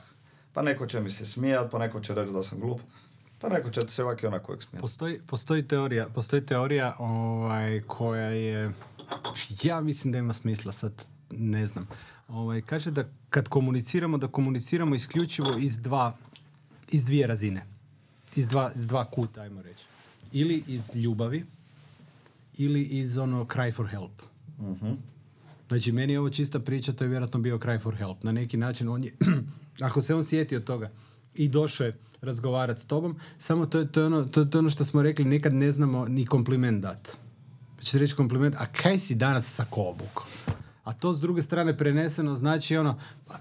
Pa 0.53 0.63
neko 0.63 0.87
će 0.87 1.01
mi 1.01 1.11
se 1.11 1.27
smijat, 1.27 1.71
pa 1.71 1.79
neko 1.79 2.01
će 2.01 2.15
reći 2.15 2.33
da 2.33 2.43
sam 2.43 2.61
glup, 2.61 2.81
pa 3.41 3.49
neko 3.49 3.71
će 3.71 3.81
se 3.89 4.05
ovak 4.05 4.23
i 4.23 4.27
onako 4.27 4.53
uvijek 4.53 4.63
smijati. 4.63 4.81
Postoji, 4.81 5.21
postoji 5.27 5.69
teorija, 5.69 6.09
postoji 6.09 6.47
teorija 6.47 6.97
ovaj, 6.99 7.83
koja 7.87 8.29
je, 8.29 8.73
ja 9.63 9.81
mislim 9.81 10.13
da 10.13 10.19
ima 10.19 10.33
smisla, 10.33 10.73
sad 10.73 10.93
ne 11.31 11.67
znam. 11.67 11.89
Ovaj, 12.29 12.61
kaže 12.61 12.91
da 12.91 13.05
kad 13.31 13.49
komuniciramo, 13.49 14.19
da 14.19 14.29
komuniciramo 14.29 14.95
isključivo 14.95 15.57
iz 15.59 15.79
dva, 15.79 16.17
iz 16.91 17.05
dvije 17.05 17.27
razine. 17.27 17.67
Iz 18.37 18.49
dva, 18.49 18.73
iz 18.75 18.87
dva 18.87 19.05
kuta, 19.05 19.41
ajmo 19.41 19.63
reći. 19.63 19.85
Ili 20.33 20.63
iz 20.67 20.95
ljubavi, 20.95 21.45
ili 22.59 22.83
iz 22.83 23.19
ono 23.19 23.45
cry 23.45 23.75
for 23.75 23.89
help. 23.89 24.23
Mhm. 24.61 24.93
Znači, 25.69 25.93
meni 25.93 26.13
je 26.13 26.21
ovo 26.21 26.31
čista 26.31 26.61
priča, 26.61 26.93
to 26.93 27.05
je 27.05 27.09
vjerojatno 27.09 27.41
bio 27.41 27.59
cry 27.59 27.83
for 27.83 27.97
help. 27.97 28.23
Na 28.23 28.33
neki 28.33 28.57
način, 28.57 28.89
on 28.89 29.05
je, 29.05 29.15
ako 29.87 30.01
se 30.01 30.15
on 30.15 30.25
sjetio 30.25 30.61
toga 30.61 30.91
i 31.35 31.49
došao 31.49 31.87
je 31.87 31.97
razgovarati 32.21 32.81
s 32.81 32.85
tobom, 32.85 33.17
samo 33.39 33.67
to 33.67 33.79
je, 33.79 33.93
to 33.93 34.01
je 34.01 34.07
ono, 34.07 34.25
to, 34.25 34.45
to 34.45 34.59
je 34.59 34.61
ono 34.61 34.71
što 34.71 34.85
smo 34.85 35.03
rekli, 35.03 35.25
nekad 35.25 35.55
ne 35.55 35.73
znamo 35.73 36.09
ni 36.09 36.27
kompliment 36.27 36.83
dat. 36.83 37.17
Pa 37.77 37.83
ćete 37.83 37.99
reći 37.99 38.15
kompliment, 38.15 38.55
a 38.59 38.67
kaj 38.67 38.99
si 38.99 39.15
danas 39.15 39.55
sa 39.55 39.67
obuko? 39.71 40.27
A 40.89 40.93
to 40.93 41.13
s 41.13 41.21
druge 41.21 41.43
strane 41.43 41.77
preneseno 41.77 42.35
znači 42.35 42.77
ono, 42.77 42.99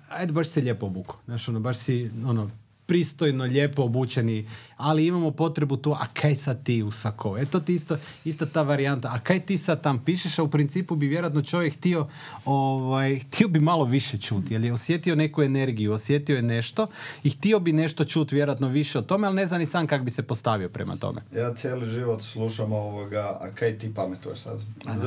ajde 0.09 0.33
baš 0.33 0.47
se 0.47 0.61
lijepo 0.61 0.85
obuko. 0.85 1.19
Znaš, 1.25 1.49
ono, 1.49 1.59
baš 1.59 1.77
si, 1.77 2.11
ono, 2.25 2.49
pristojno, 2.87 3.43
lijepo 3.43 3.83
obučeni, 3.83 4.49
ali 4.77 5.07
imamo 5.07 5.31
potrebu 5.31 5.77
tu, 5.77 5.91
a 5.91 6.05
kaj 6.13 6.35
sad 6.35 6.63
ti 6.63 6.83
u 6.83 6.91
sako? 6.91 7.37
E 7.37 7.45
to 7.45 7.59
ti 7.59 7.73
isto, 7.73 7.97
ista 8.25 8.45
ta 8.45 8.61
varijanta, 8.61 9.07
a 9.07 9.19
kaj 9.19 9.39
ti 9.39 9.57
sad 9.57 9.83
tam 9.83 10.03
pišeš, 10.05 10.39
a 10.39 10.43
u 10.43 10.47
principu 10.47 10.95
bi 10.95 11.07
vjerojatno 11.07 11.41
čovjek 11.41 11.73
htio, 11.73 12.07
ovaj, 12.45 13.19
htio 13.19 13.47
bi 13.47 13.59
malo 13.59 13.85
više 13.85 14.17
čuti, 14.17 14.53
jer 14.53 14.63
je 14.63 14.73
osjetio 14.73 15.15
neku 15.15 15.43
energiju, 15.43 15.93
osjetio 15.93 16.35
je 16.35 16.41
nešto 16.41 16.87
i 17.23 17.29
htio 17.29 17.59
bi 17.59 17.73
nešto 17.73 18.05
čuti 18.05 18.35
vjerojatno 18.35 18.67
više 18.67 18.99
o 18.99 19.01
tome, 19.01 19.27
ali 19.27 19.35
ne 19.35 19.47
zna 19.47 19.57
ni 19.57 19.65
sam 19.65 19.87
kako 19.87 20.03
bi 20.03 20.11
se 20.11 20.23
postavio 20.23 20.69
prema 20.69 20.95
tome. 20.95 21.21
Ja 21.35 21.53
cijeli 21.53 21.89
život 21.89 22.21
slušam 22.21 22.73
ovoga, 22.73 23.37
a 23.41 23.51
kaj 23.55 23.77
ti 23.77 23.93
pametuješ 23.93 24.39
sad? 24.39 24.61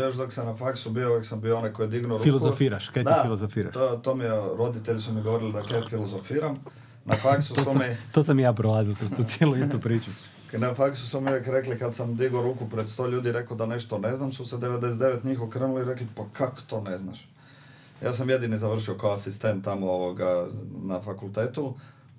Još 0.04 0.16
dok 0.16 0.32
sam 0.32 0.46
na 0.46 0.56
faksu 0.56 0.90
bio, 0.90 1.10
uvijek 1.10 1.26
sam 1.26 1.40
bio 1.40 1.58
onaj 1.58 1.72
koji 1.72 1.86
je 1.86 1.90
dignuo 1.90 2.18
ruku. 2.18 2.24
Filozofiraš, 2.24 2.88
kaj 2.88 3.04
ti 3.04 3.10
Da, 3.16 3.22
filozofiraš? 3.22 3.74
To, 3.74 4.00
to 4.04 4.14
mi 4.14 4.24
je, 4.24 4.30
roditelji 4.58 5.00
su 5.00 5.12
mi 5.12 5.22
govorili 5.22 5.52
da 5.52 5.62
kaj 5.62 5.80
filozofiram. 5.88 6.56
Na 7.10 7.16
faksu 7.16 7.54
To 7.54 7.64
su 7.64 7.70
sam, 7.70 7.78
mi, 7.78 7.96
to 8.12 8.22
sam 8.22 8.38
i 8.38 8.42
ja 8.42 8.52
prolazio 8.52 8.94
kroz 8.94 9.10
tu 9.10 9.22
cijelu 9.24 9.56
istu 9.56 9.80
priču. 9.80 10.10
na 10.52 10.74
faksu 10.74 11.06
su 11.08 11.20
mi 11.20 11.30
uvijek 11.30 11.46
rekli 11.46 11.78
kad 11.78 11.94
sam 11.94 12.16
digao 12.16 12.42
ruku 12.42 12.68
pred 12.68 12.88
sto 12.88 13.06
ljudi 13.06 13.32
rekao 13.32 13.56
da 13.56 13.66
nešto 13.66 13.98
ne 13.98 14.16
znam, 14.16 14.32
su 14.32 14.44
se 14.44 14.56
99 14.56 15.24
njih 15.24 15.40
okrenuli 15.42 15.82
i 15.82 15.84
rekli 15.84 16.06
pa 16.16 16.22
kako 16.32 16.60
to 16.66 16.80
ne 16.80 16.98
znaš? 16.98 17.28
Ja 18.04 18.12
sam 18.12 18.30
jedini 18.30 18.58
završio 18.58 18.94
kao 18.94 19.12
asistent 19.12 19.64
tamo 19.64 19.90
ovoga 19.90 20.46
na 20.82 21.00
fakultetu, 21.00 21.74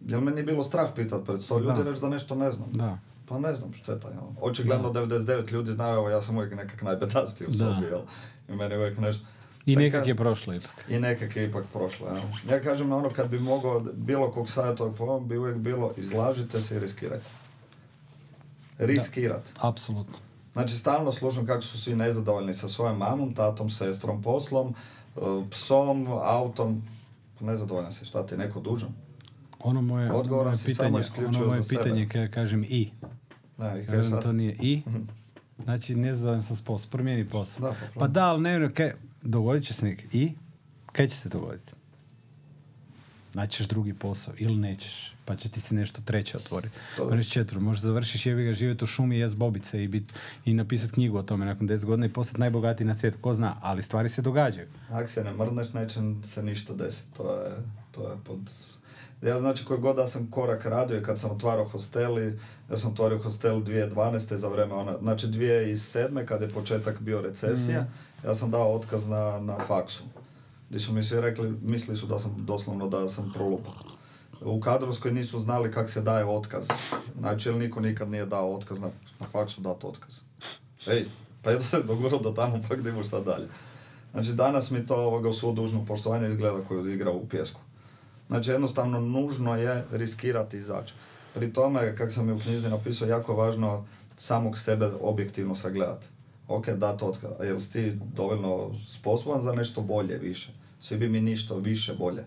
jer 0.07 0.21
me 0.21 0.31
nije 0.31 0.43
bilo 0.43 0.63
strah 0.63 0.89
pitat 0.95 1.25
pred 1.25 1.41
sto 1.41 1.59
ljudi 1.59 1.83
Da. 1.83 1.89
reći 1.89 2.01
da 2.01 2.09
nešto 2.09 2.35
ne 2.35 2.51
znam. 2.51 2.69
Da. 2.71 2.97
Pa 3.27 3.39
ne 3.39 3.55
znam, 3.55 3.73
šteta. 3.73 4.07
Jel? 4.07 4.21
Očigledno 4.41 4.89
99 4.93 5.51
ljudi 5.51 5.71
znaju, 5.71 5.95
evo 5.95 6.09
ja 6.09 6.21
sam 6.21 6.37
uvijek 6.37 6.55
nekak 6.55 6.81
najbedastiji 6.81 7.47
u 7.47 7.51
Da. 7.51 7.57
sobi, 7.57 7.85
jel? 7.85 8.01
I 8.49 8.55
meni 8.55 8.75
uvijek 8.77 8.97
nešto... 8.97 9.25
I 9.65 9.75
nekak 9.75 10.07
je 10.07 10.15
prošlo 10.15 10.53
ipak. 10.53 10.85
I 10.89 10.99
nekak 10.99 11.35
je 11.35 11.45
ipak 11.45 11.65
prošlo, 11.73 12.07
jel? 12.07 12.17
Ja 12.49 12.63
kažem 12.63 12.89
na 12.89 12.97
ono 12.97 13.09
kad 13.09 13.29
bi 13.29 13.39
mogao 13.39 13.79
bilo 13.79 14.31
kog 14.31 14.49
savjetovati 14.49 14.97
po 14.97 15.03
ovom, 15.03 15.27
bi 15.27 15.37
uvijek 15.37 15.57
bilo 15.57 15.93
izlažite 15.97 16.61
se 16.61 16.75
i 16.75 16.79
riskirajte. 16.79 17.29
Riskirati. 18.77 19.51
Apsolutno. 19.59 20.15
Znači, 20.53 20.77
stalno 20.77 21.11
slušam 21.11 21.45
kako 21.45 21.61
su 21.61 21.81
svi 21.81 21.95
nezadovoljni 21.95 22.53
sa 22.53 22.67
svojom 22.67 22.97
mamom, 22.97 23.33
tatom, 23.33 23.69
sestrom, 23.69 24.21
poslom, 24.21 24.75
e, 25.15 25.19
psom, 25.51 26.07
autom. 26.07 26.81
Pa 27.39 27.45
nezadovoljan 27.45 27.91
si, 27.91 28.05
šta 28.05 28.25
ti 28.25 28.37
neko 28.37 28.59
dužan? 28.59 28.89
Ono 29.59 29.81
moje, 29.81 30.09
ono 30.09 30.19
Odgovoran 30.19 30.47
moje 30.47 30.57
si 30.57 30.73
samo 30.73 30.87
pitanje, 30.87 31.01
isključivo 31.01 31.43
ono 31.43 31.47
moje 31.47 31.61
za 31.61 31.69
sebe. 31.69 31.83
pitanje 31.83 32.07
kada 32.07 32.27
kažem 32.27 32.63
i. 32.63 32.91
Ne, 33.57 33.85
Kažem 33.85 34.21
to 34.21 34.31
nije 34.31 34.55
i. 34.59 34.81
Znači 35.63 35.95
nezadovoljan 35.95 36.43
sam 36.43 36.55
s 36.55 36.61
posao. 36.61 36.89
Promijeni 36.91 37.29
posao. 37.29 37.61
Da, 37.61 37.75
pa 37.93 37.99
pa 37.99 38.07
da, 38.07 38.29
ali 38.29 38.41
ne, 38.41 38.59
ne, 38.59 38.73
kaj, 38.73 38.93
dogodit 39.21 39.63
će 39.63 39.73
se 39.73 39.85
neki 39.85 40.05
i. 40.13 40.33
Kaj 40.91 41.07
će 41.07 41.15
se 41.15 41.29
dogoditi? 41.29 41.71
Naćeš 43.33 43.67
drugi 43.67 43.93
posao 43.93 44.33
ili 44.37 44.55
nećeš. 44.55 45.13
Pa 45.25 45.35
će 45.35 45.49
ti 45.49 45.61
se 45.61 45.75
nešto 45.75 46.01
treće 46.01 46.37
otvoriti. 46.37 46.75
To- 46.97 47.09
Pa 47.09 47.15
reći 47.15 47.29
četvrto, 47.31 47.59
možda 47.61 47.85
završiš 47.85 48.25
jebi 48.25 48.45
ga 48.45 48.53
živjeti 48.53 48.83
u 48.83 48.87
šumi 48.87 49.17
jest 49.17 49.35
bobice 49.35 49.83
i, 49.83 49.87
bit, 49.87 50.03
i 50.45 50.53
napisati 50.53 50.93
knjigu 50.93 51.17
o 51.17 51.23
tome 51.23 51.45
nakon 51.45 51.67
10 51.67 51.85
godina 51.85 52.05
i 52.05 52.13
postati 52.13 52.39
najbogatiji 52.39 52.87
na 52.87 52.93
svijetu. 52.93 53.17
Ko 53.21 53.33
zna, 53.33 53.55
ali 53.61 53.81
stvari 53.81 54.09
se 54.09 54.21
događaju. 54.21 54.67
Ako 54.89 55.07
se 55.07 55.23
ne 55.23 55.33
mrneš, 55.33 55.73
neće 55.73 55.99
se 56.23 56.43
ništa 56.43 56.73
desiti. 56.73 57.13
To 57.13 57.35
je, 57.35 57.51
to 57.91 58.09
je 58.09 58.15
pod... 58.25 58.39
Ja 59.21 59.39
znači 59.39 59.65
koji 59.65 59.79
god 59.79 59.95
da 59.95 60.07
sam 60.07 60.27
korak 60.27 60.65
radio 60.65 60.97
i 60.97 61.03
kad 61.03 61.19
sam 61.19 61.31
otvarao 61.31 61.65
hosteli, 61.65 62.39
ja 62.71 62.77
sam 62.77 62.91
otvorio 62.91 63.17
hostel 63.17 63.55
2012. 63.55 64.35
za 64.35 64.47
vreme 64.47 64.73
ona, 64.73 64.97
znači 65.01 65.27
2007. 65.27 66.25
kad 66.25 66.41
je 66.41 66.49
početak 66.49 67.01
bio 67.01 67.21
recesija, 67.21 67.85
ja 68.25 68.35
sam 68.35 68.51
dao 68.51 68.75
otkaz 68.75 69.07
na, 69.07 69.39
na 69.39 69.57
faksu. 69.67 70.03
Gdje 70.69 70.79
su 70.79 70.93
mi 70.93 71.03
svi 71.03 71.21
rekli, 71.21 71.53
mislili 71.61 71.97
su 71.97 72.07
da 72.07 72.19
sam 72.19 72.35
doslovno 72.37 72.87
da 72.87 73.09
sam 73.09 73.31
prolupao. 73.33 73.73
U 74.41 74.59
kadrovskoj 74.59 75.11
nisu 75.11 75.39
znali 75.39 75.71
kako 75.71 75.87
se 75.87 76.01
daje 76.01 76.25
otkaz. 76.25 76.67
Znači, 77.19 77.49
jer 77.49 77.55
niko 77.55 77.79
nikad 77.79 78.11
nije 78.11 78.25
dao 78.25 78.55
otkaz 78.55 78.79
na, 78.79 78.89
na 79.19 79.25
faksu 79.31 79.61
dati 79.61 79.85
otkaz. 79.85 80.15
Ej, 80.87 81.05
pa 81.41 81.51
jedno 81.51 81.65
se 81.65 81.83
dogurao 81.83 82.19
do 82.19 82.31
tamo, 82.31 82.61
pa 82.69 82.75
gdje 82.75 82.89
idemo 82.89 83.03
sad 83.03 83.23
dalje. 83.23 83.47
Znači, 84.11 84.33
danas 84.33 84.71
mi 84.71 84.85
to 84.85 84.95
ovoga 84.95 85.29
u 85.29 85.33
svu 85.33 85.53
dužno 85.53 85.85
poštovanje 85.85 86.27
izgleda 86.27 86.63
koju 86.67 86.93
igra 86.93 87.11
u 87.11 87.27
pjesku. 87.27 87.59
Znači, 88.27 88.51
jednostavno, 88.51 88.99
nužno 88.99 89.55
je 89.55 89.85
riskirati 89.91 90.57
izaći. 90.57 90.93
Pri 91.33 91.53
tome, 91.53 91.95
kako 91.95 92.11
sam 92.11 92.29
i 92.29 92.33
u 92.33 92.39
knjizi 92.39 92.69
napisao, 92.69 93.07
jako 93.07 93.35
važno 93.35 93.85
samog 94.17 94.57
sebe 94.57 94.89
objektivno 95.01 95.55
sagledati. 95.55 96.07
Ok, 96.47 96.69
dat 96.69 97.01
otkaz, 97.01 97.31
a 97.39 97.43
jel 97.43 97.59
si 97.59 97.71
ti 97.71 97.99
dovoljno 98.15 98.71
sposoban 98.87 99.41
za 99.41 99.51
nešto 99.51 99.81
bolje, 99.81 100.17
više? 100.17 100.53
Svi 100.81 100.97
bi 100.97 101.09
mi 101.09 101.21
ništa 101.21 101.55
više 101.55 101.93
bolje. 101.93 102.25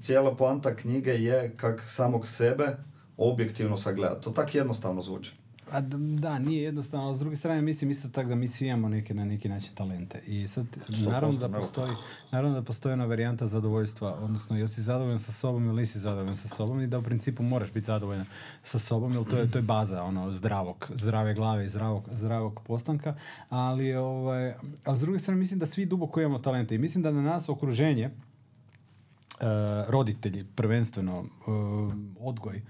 Cijela 0.00 0.34
poanta 0.36 0.76
knjige 0.76 1.10
je 1.10 1.52
kak 1.56 1.82
samog 1.82 2.26
sebe 2.26 2.76
objektivno 3.16 3.76
sagledati. 3.76 4.24
To 4.24 4.30
tak 4.30 4.54
jednostavno 4.54 5.02
zvuči. 5.02 5.32
A 5.70 5.80
da, 6.20 6.38
nije 6.38 6.62
jednostavno, 6.62 7.14
s 7.14 7.18
druge 7.18 7.36
strane 7.36 7.62
mislim 7.62 7.90
isto 7.90 8.08
tako 8.08 8.28
da 8.28 8.34
mi 8.34 8.48
svi 8.48 8.66
imamo 8.66 8.88
neke 8.88 9.14
na 9.14 9.24
neki 9.24 9.48
način 9.48 9.74
talente. 9.74 10.22
I 10.26 10.48
sad, 10.48 10.66
naravno 11.06 11.38
da, 11.38 11.48
postoji, 11.48 11.92
naravno 12.30 12.54
da 12.54 12.62
postoji 12.62 12.92
ona 12.92 13.04
varijanta 13.04 13.46
zadovoljstva, 13.46 14.14
odnosno 14.14 14.56
jel 14.56 14.68
si 14.68 14.82
zadovoljan 14.82 15.18
sa 15.18 15.32
sobom 15.32 15.64
ili 15.64 15.80
nisi 15.80 15.98
zadovoljan 15.98 16.36
sa 16.36 16.48
sobom 16.48 16.80
i 16.80 16.86
da 16.86 16.98
u 16.98 17.02
principu 17.02 17.42
moraš 17.42 17.72
biti 17.72 17.86
zadovoljan 17.86 18.26
sa 18.64 18.78
sobom, 18.78 19.12
jer 19.12 19.24
to 19.24 19.36
je, 19.36 19.50
to 19.50 19.58
je 19.58 19.62
baza 19.62 20.02
ono, 20.02 20.32
zdravog, 20.32 20.90
zdrave 20.94 21.34
glave 21.34 21.66
i 21.66 21.68
zdravog, 21.68 22.08
zdravog 22.12 22.60
postanka, 22.66 23.14
ali, 23.48 23.94
ovaj, 23.94 24.54
ali 24.84 24.98
s 24.98 25.00
druge 25.00 25.18
strane 25.18 25.40
mislim 25.40 25.60
da 25.60 25.66
svi 25.66 25.86
duboko 25.86 26.20
imamo 26.20 26.38
talente 26.38 26.74
i 26.74 26.78
mislim 26.78 27.02
da 27.02 27.10
na 27.10 27.22
nas 27.22 27.48
okruženje 27.48 28.10
roditelji, 29.88 30.44
prvenstveno 30.54 31.24
e, 31.24 31.50
odgoj, 32.20 32.62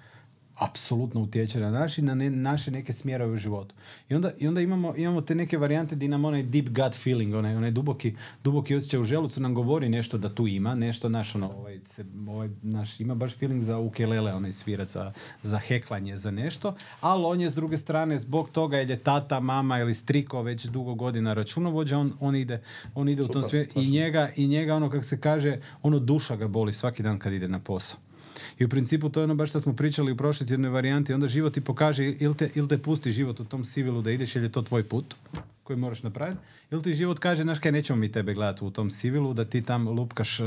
apsolutno 0.61 1.20
utječe 1.20 1.61
na 1.61 1.70
naš 1.70 1.99
i 1.99 2.03
na 2.03 2.14
ne, 2.14 2.31
naše 2.31 2.70
neke 2.70 2.92
smjerove 2.92 3.33
u 3.33 3.37
životu. 3.37 3.75
I 4.09 4.14
onda, 4.14 4.33
i 4.38 4.49
onda 4.49 4.61
imamo, 4.61 4.96
imamo 4.96 5.20
te 5.20 5.35
neke 5.35 5.59
varijante 5.59 5.96
gdje 5.96 6.09
nam 6.09 6.25
onaj 6.25 6.42
deep 6.42 6.68
gut 6.68 6.94
feeling, 6.94 7.35
onaj, 7.35 7.57
onaj 7.57 7.70
duboki, 7.70 8.14
duboki 8.44 8.75
osjećaj 8.75 9.01
u 9.01 9.05
želucu 9.05 9.40
nam 9.40 9.55
govori 9.55 9.88
nešto 9.88 10.18
da 10.18 10.35
tu 10.35 10.46
ima, 10.46 10.75
nešto 10.75 11.09
naš, 11.09 11.35
ono, 11.35 11.51
ovaj, 11.51 11.79
se, 11.85 12.05
ovaj, 12.29 12.49
naš, 12.62 13.01
ima 13.01 13.14
baš 13.14 13.37
feeling 13.37 13.62
za 13.62 13.79
ukelele, 13.79 14.35
onaj 14.35 14.53
svirac, 14.53 14.92
za, 14.92 15.12
za 15.42 15.59
heklanje, 15.59 16.16
za 16.16 16.31
nešto, 16.31 16.75
ali 17.01 17.25
on 17.25 17.40
je 17.40 17.51
s 17.51 17.55
druge 17.55 17.77
strane 17.77 18.18
zbog 18.18 18.51
toga 18.51 18.77
jer 18.77 18.90
je 18.90 18.96
tata, 18.96 19.40
mama 19.40 19.79
ili 19.79 19.94
striko 19.94 20.42
već 20.42 20.64
dugo 20.64 20.94
godina 20.94 21.35
računovođa, 21.35 21.99
on, 21.99 22.12
on 22.20 22.37
ide, 22.37 22.61
on 22.94 23.09
ide 23.09 23.23
u 23.23 23.29
tom 23.29 23.42
Super, 23.42 23.68
smjeru 23.73 23.88
i 23.88 23.90
njega, 23.90 24.29
i 24.37 24.46
njega, 24.46 24.75
ono 24.75 24.90
kako 24.90 25.05
se 25.05 25.20
kaže, 25.20 25.61
ono 25.83 25.99
duša 25.99 26.37
ga 26.37 26.49
boli 26.49 26.73
svaki 26.73 27.03
dan 27.03 27.18
kad 27.18 27.33
ide 27.33 27.49
na 27.49 27.59
posao. 27.59 28.10
I 28.59 28.64
u 28.64 28.68
principu 28.68 29.09
to 29.09 29.20
je 29.20 29.24
ono 29.24 29.35
baš 29.35 29.50
što 29.50 29.61
smo 29.61 29.72
pričali 29.72 30.12
u 30.12 30.16
prošloj 30.16 30.46
tjednoj 30.46 30.70
varijanti. 30.70 31.14
Onda 31.14 31.26
život 31.26 31.55
ti 31.55 31.61
pokaže 31.61 32.12
ili 32.12 32.35
te, 32.35 32.50
ili 32.55 32.68
te 32.68 32.79
pusti 32.79 33.11
život 33.11 33.40
u 33.40 33.44
tom 33.44 33.64
sivilu 33.64 34.03
da 34.03 34.11
ideš 34.11 34.37
jer 34.37 34.44
je 34.44 34.53
to 34.53 34.62
tvoj 34.62 34.85
put 34.85 35.14
koji 35.70 35.79
moraš 35.79 36.03
napraviti. 36.03 36.40
Ili 36.70 36.83
ti 36.83 36.92
život 36.92 37.18
kaže, 37.18 37.42
znaš 37.42 37.59
kaj, 37.59 37.72
nećemo 37.72 37.98
mi 37.98 38.12
tebe 38.12 38.35
gledati 38.35 38.64
u 38.64 38.70
tom 38.70 38.90
sivilu, 38.90 39.35
da 39.35 39.44
ti 39.44 39.62
tam 39.62 39.88
lupkaš 39.88 40.40
uh, 40.40 40.46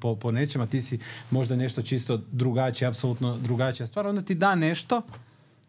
po, 0.00 0.16
po 0.16 0.32
nečem, 0.32 0.62
a 0.62 0.66
ti 0.66 0.82
si 0.82 0.98
možda 1.30 1.56
nešto 1.56 1.82
čisto 1.82 2.20
drugačije, 2.32 2.88
apsolutno 2.88 3.36
drugačija 3.36 3.86
stvar. 3.86 4.06
Onda 4.06 4.22
ti 4.22 4.34
da 4.34 4.54
nešto, 4.54 5.02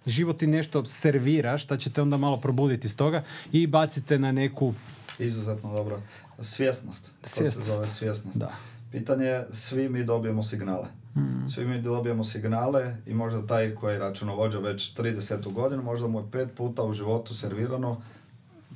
život 0.05 0.37
ti 0.37 0.47
nešto 0.47 0.85
servira, 0.85 1.57
šta 1.57 1.77
će 1.77 1.89
te 1.89 2.01
onda 2.01 2.17
malo 2.17 2.37
probuditi 2.37 2.87
iz 2.87 2.97
toga 2.97 3.23
i 3.51 3.67
bacite 3.67 4.19
na 4.19 4.31
neku... 4.31 4.73
Izuzetno 5.19 5.75
dobro. 5.75 6.01
Svjesnost. 6.39 7.11
To 7.21 7.29
se 7.29 7.35
Svjesnost. 7.35 7.69
zove 7.69 7.87
svjesnost. 7.87 8.37
Da. 8.37 8.55
Pitanje 8.91 9.25
je, 9.25 9.47
svi 9.51 9.89
mi 9.89 10.03
dobijemo 10.03 10.43
signale. 10.43 10.87
Hmm. 11.13 11.49
Svi 11.49 11.65
mi 11.65 11.81
dobijemo 11.81 12.23
signale 12.23 12.95
i 13.05 13.13
možda 13.13 13.47
taj 13.47 13.75
koji 13.75 13.93
je 13.93 13.99
računovođa 13.99 14.59
već 14.59 14.95
30. 14.95 15.53
godinu, 15.53 15.83
možda 15.83 16.07
mu 16.07 16.19
je 16.19 16.31
pet 16.31 16.49
puta 16.57 16.83
u 16.83 16.93
životu 16.93 17.35
servirano 17.35 18.01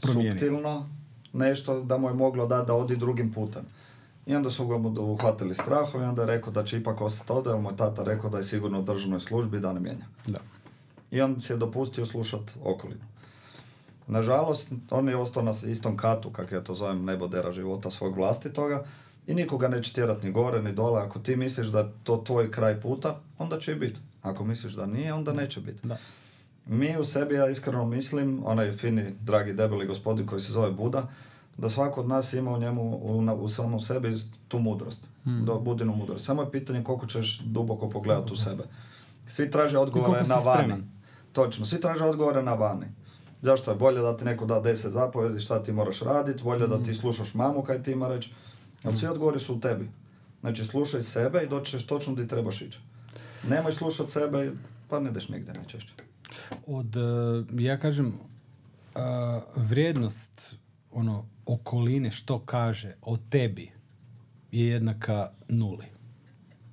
Promijeni. 0.01 0.39
suptilno 0.39 0.89
nešto 1.33 1.81
da 1.81 1.97
mu 1.97 2.07
je 2.07 2.13
moglo 2.13 2.47
dati 2.47 2.67
da 2.67 2.73
odi 2.73 2.95
drugim 2.95 3.33
putem. 3.33 3.63
I 4.25 4.35
onda 4.35 4.49
su 4.49 4.67
ga 4.67 4.77
mu 4.77 4.89
uhvatili 4.89 5.53
strahom 5.53 6.01
i 6.01 6.05
onda 6.05 6.21
je 6.21 6.25
rekao 6.25 6.53
da 6.53 6.63
će 6.63 6.77
ipak 6.77 7.01
ostati 7.01 7.31
ovdje, 7.31 7.51
jer 7.51 7.61
mu 7.61 7.69
je 7.69 7.77
tata 7.77 8.03
rekao 8.03 8.29
da 8.29 8.37
je 8.37 8.43
sigurno 8.43 8.79
u 8.79 8.83
državnoj 8.83 9.19
službi 9.19 9.57
i 9.57 9.59
da 9.59 9.73
ne 9.73 9.79
mijenja. 9.79 10.05
Da. 10.27 10.39
I 11.11 11.21
on 11.21 11.41
si 11.41 11.53
je 11.53 11.57
dopustio 11.57 12.05
slušat 12.05 12.41
okolinu. 12.63 13.01
Nažalost, 14.07 14.67
on 14.89 15.09
je 15.09 15.17
ostao 15.17 15.43
na 15.43 15.51
istom 15.67 15.97
katu, 15.97 16.29
kako 16.29 16.55
ja 16.55 16.61
to 16.61 16.75
zovem, 16.75 17.05
nebodera 17.05 17.51
života 17.51 17.91
svog 17.91 18.15
vlastitoga 18.15 18.83
i 19.27 19.33
nikoga 19.33 19.67
neće 19.67 19.93
tjerat 19.93 20.23
ni 20.23 20.31
gore, 20.31 20.61
ni 20.61 20.73
dole. 20.73 21.01
Ako 21.01 21.19
ti 21.19 21.35
misliš 21.35 21.67
da 21.67 21.79
je 21.79 21.91
to 22.03 22.23
tvoj 22.25 22.51
kraj 22.51 22.81
puta, 22.81 23.19
onda 23.37 23.59
će 23.59 23.71
i 23.71 23.75
biti. 23.75 23.99
Ako 24.21 24.43
misliš 24.43 24.73
da 24.73 24.85
nije, 24.85 25.13
onda 25.13 25.33
neće 25.33 25.61
biti. 25.61 25.87
Da. 25.87 25.97
Mi 26.65 26.97
u 26.97 27.05
sebi, 27.05 27.35
ja 27.35 27.49
iskreno 27.49 27.85
mislim, 27.85 28.41
onaj 28.45 28.71
fini, 28.71 29.05
dragi, 29.21 29.53
debeli 29.53 29.85
gospodin 29.87 30.25
koji 30.27 30.41
se 30.41 30.51
zove 30.53 30.71
Buda, 30.71 31.07
da 31.57 31.69
svako 31.69 32.01
od 32.01 32.07
nas 32.07 32.33
ima 32.33 32.51
u 32.51 32.57
njemu, 32.57 32.99
u, 33.39 33.49
samom 33.49 33.79
sebi 33.79 34.15
tu 34.47 34.59
mudrost. 34.59 35.03
Hmm. 35.23 35.45
Do, 35.45 35.59
budinu 35.59 35.95
mudrost. 35.95 36.25
Samo 36.25 36.41
je 36.41 36.51
pitanje 36.51 36.83
koliko 36.83 37.05
ćeš 37.05 37.39
duboko 37.39 37.89
pogledati 37.89 38.33
u 38.33 38.35
sebe. 38.35 38.63
Svi 39.27 39.51
traže 39.51 39.77
odgovore 39.77 40.23
na 40.23 40.35
vani. 40.35 40.73
Točno, 41.31 41.65
svi 41.65 41.81
traže 41.81 42.03
odgovore 42.05 42.43
na 42.43 42.53
vani. 42.53 42.85
Zašto 43.41 43.71
je 43.71 43.77
bolje 43.77 44.01
da 44.01 44.17
ti 44.17 44.25
neko 44.25 44.45
da 44.45 44.59
deset 44.59 44.91
zapovjedi 44.91 45.39
šta 45.39 45.63
ti 45.63 45.71
moraš 45.71 45.99
raditi, 45.99 46.43
bolje 46.43 46.67
da 46.67 46.77
Mm. 46.77 46.83
ti 46.83 46.93
slušaš 46.93 47.33
mamu 47.33 47.63
kaj 47.63 47.83
ti 47.83 47.91
ima 47.91 48.07
reći. 48.07 48.31
Ali 48.83 48.95
svi 48.95 49.07
odgovori 49.07 49.39
su 49.39 49.55
u 49.55 49.59
tebi. 49.59 49.89
Znači 50.41 50.65
slušaj 50.65 51.01
sebe 51.01 51.43
i 51.43 51.49
doći 51.49 51.71
ćeš 51.71 51.87
točno 51.87 52.13
gdje 52.13 52.27
trebaš 52.27 52.61
ići. 52.61 52.79
Nemoj 53.49 53.71
slušat 53.71 54.09
sebe, 54.09 54.51
pa 54.89 54.99
ne 54.99 55.09
ideš 55.09 55.29
nigdje 55.29 55.53
najčešće. 55.53 55.93
Od, 56.67 56.95
e, 56.95 57.63
ja 57.63 57.79
kažem, 57.79 58.13
a, 58.95 59.39
vrijednost 59.55 60.55
ono, 60.91 61.25
okoline 61.45 62.11
što 62.11 62.39
kaže 62.39 62.93
o 63.01 63.17
tebi 63.29 63.71
je 64.51 64.67
jednaka 64.67 65.29
nuli. 65.47 65.85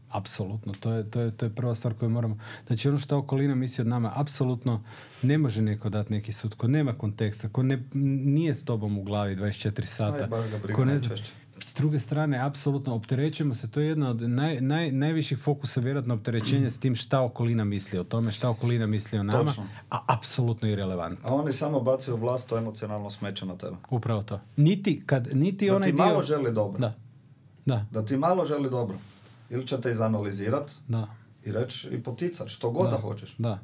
Apsolutno, 0.09 0.73
to 0.81 0.93
je, 0.93 1.11
to, 1.11 1.21
je, 1.21 1.37
to 1.37 1.47
je 1.47 1.55
prva 1.55 1.75
stvar 1.75 1.95
koju 1.95 2.09
moramo... 2.09 2.39
Znači 2.67 2.89
ono 2.89 2.99
što 2.99 3.19
okolina 3.19 3.55
misli 3.55 3.83
od 3.83 3.89
nama, 3.89 4.13
apsolutno 4.15 4.83
ne 5.23 5.39
može 5.39 5.63
neko 5.63 5.89
dati 5.89 6.13
neki 6.13 6.33
sud, 6.33 6.55
ko 6.55 6.69
nema 6.69 6.93
konteksta, 6.93 7.49
ko 7.49 7.63
ne, 7.63 7.83
nije 7.95 8.55
s 8.55 8.65
tobom 8.65 8.99
u 8.99 9.03
glavi 9.03 9.37
24 9.37 9.85
sata. 9.85 10.37
Aj, 10.37 10.75
ko 10.75 10.85
ne 10.85 10.99
zna-. 10.99 11.17
S 11.65 11.75
druge 11.75 12.01
strane, 12.01 12.39
apsolutno 12.47 12.95
opterećujemo 12.95 13.55
se, 13.55 13.71
to 13.71 13.81
je 13.81 13.87
jedna 13.89 14.11
od 14.11 14.23
naj, 14.31 14.61
naj, 14.61 14.93
najviših 14.93 15.39
fokusa 15.39 15.81
vjerojatno 15.81 16.15
opterećenja 16.15 16.71
s 16.71 16.79
tim 16.79 16.97
šta 16.97 17.21
okolina 17.23 17.65
misli 17.65 17.99
o 17.99 18.05
tome, 18.05 18.31
šta 18.31 18.51
okolina 18.51 18.87
misli 18.87 19.19
o 19.19 19.23
nama, 19.23 19.45
Točno. 19.49 19.67
a 19.91 20.05
apsolutno 20.07 20.69
irelevantno. 20.69 21.29
A 21.29 21.35
oni 21.35 21.53
samo 21.53 21.81
bacaju 21.81 22.17
vlast 22.17 22.49
to 22.49 22.59
emocionalno 22.59 23.11
smeće 23.11 23.47
na 23.47 23.57
tebe. 23.57 23.77
Upravo 23.91 24.23
to. 24.23 24.41
Niti, 24.57 25.03
kad, 25.07 25.29
niti 25.37 25.67
Da 25.67 25.77
onaj 25.77 25.89
ti 25.91 25.97
dio... 25.97 26.05
malo 26.05 26.23
želi 26.23 26.53
dobro. 26.53 26.79
Da, 26.79 26.95
da, 27.67 27.87
Da 27.91 28.05
ti 28.05 28.17
malo 28.17 28.45
želi 28.45 28.71
dobro. 28.71 28.97
Ili 29.51 29.67
će 29.67 29.81
te 29.81 29.91
izanalizirat 29.91 30.73
da, 30.89 31.07
i 31.45 31.53
reći 31.53 31.89
i 31.89 32.03
poticat 32.03 32.49
što 32.49 32.71
god 32.71 32.85
da, 32.85 32.91
Da. 32.91 33.03
hoćeš. 33.03 33.35
da. 33.39 33.59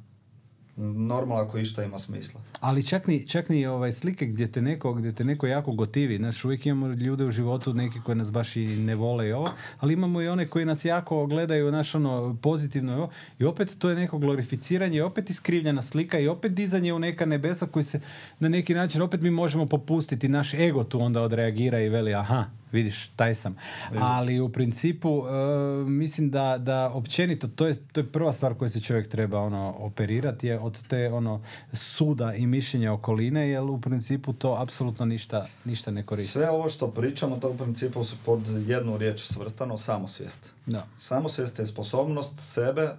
Normalno 0.77 1.45
ako 1.45 1.59
išta 1.59 1.85
ima 1.85 1.99
smisla. 1.99 2.41
Ali 2.61 2.87
čak 2.87 3.07
ni, 3.07 3.29
čak 3.29 3.49
ni 3.49 3.67
ovaj 3.67 3.93
slike 3.93 4.27
gdje 4.27 4.53
te 4.53 4.63
neko, 4.63 4.93
gdje 4.93 5.13
te 5.13 5.25
neko 5.25 5.47
jako 5.47 5.73
gotivi. 5.73 6.17
Znaš, 6.17 6.45
uvijek 6.45 6.67
imamo 6.67 6.95
ljude 6.95 7.25
u 7.25 7.31
životu, 7.31 7.75
neki 7.75 8.01
koji 8.01 8.17
nas 8.17 8.33
baš 8.33 8.57
i 8.57 8.67
ne 8.67 8.95
vole 8.95 9.29
i 9.29 9.33
ovo, 9.33 9.51
ali 9.81 9.93
imamo 9.93 10.23
i 10.23 10.29
one 10.29 10.49
koji 10.49 10.65
nas 10.65 10.85
jako 10.85 11.27
gledaju, 11.27 11.73
naš 11.73 11.95
ono, 11.95 12.37
pozitivno 12.43 12.93
i 12.93 12.97
ovo. 12.97 13.11
I 13.39 13.45
opet 13.45 13.79
to 13.79 13.91
je 13.91 13.97
neko 13.97 14.19
glorificiranje, 14.19 15.03
opet 15.03 15.31
iskrivljena 15.31 15.83
slika 15.83 16.19
i 16.19 16.29
opet 16.29 16.53
dizanje 16.53 16.93
u 16.93 16.99
neka 16.99 17.27
nebesa 17.27 17.67
koji 17.67 17.85
se 17.85 18.01
na 18.39 18.49
neki 18.49 18.75
način, 18.75 19.03
opet 19.03 19.21
mi 19.21 19.31
možemo 19.31 19.67
popustiti, 19.67 20.29
naš 20.29 20.55
ego 20.55 20.85
tu 20.85 21.01
onda 21.01 21.23
odreagira 21.23 21.81
i 21.81 21.89
veli, 21.89 22.15
aha, 22.15 22.45
vidiš, 22.75 23.09
taj 23.09 23.35
sam. 23.35 23.57
Ali 24.01 24.41
u 24.41 24.49
principu 24.49 25.23
e, 25.27 25.91
mislim 25.91 26.31
da, 26.31 26.59
da 26.59 26.91
općenito 26.91 27.49
to 27.49 27.67
je, 27.67 27.75
to 27.93 28.01
je 28.01 28.13
prva 28.13 28.33
stvar 28.33 28.55
koju 28.55 28.71
se 28.71 28.81
čovjek 28.81 29.09
treba 29.09 29.41
ono 29.41 29.75
operirati 29.79 30.47
je 30.47 30.59
od 30.59 30.79
te 30.89 31.13
ono 31.13 31.43
suda 31.73 32.35
i 32.35 32.47
mišljenja 32.47 32.93
okoline 32.93 33.49
jer 33.49 33.63
u 33.63 33.81
principu 33.81 34.33
to 34.33 34.57
apsolutno 34.59 35.05
ništa, 35.05 35.47
ništa 35.65 35.91
ne 35.91 36.07
koristi. 36.07 36.33
Sve 36.33 36.51
ovo 36.51 36.69
što 36.69 36.91
pričamo, 36.91 37.37
to 37.37 37.51
u 37.51 37.57
principu 37.57 38.05
su 38.05 38.17
pod 38.25 38.41
jednu 38.67 38.97
riječ 38.97 39.21
svrstano 39.21 39.79
samosvijest. 39.79 40.51
Da. 40.67 40.87
Samosvijest 40.99 41.59
je 41.59 41.67
sposobnost 41.67 42.33
sebe 42.39 42.91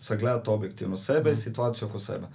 sagledati 0.00 0.50
objektivno, 0.50 0.96
sebe 0.96 1.32
i 1.32 1.36
situaciju 1.36 1.88
oko 1.88 1.98
sebe. 1.98 2.26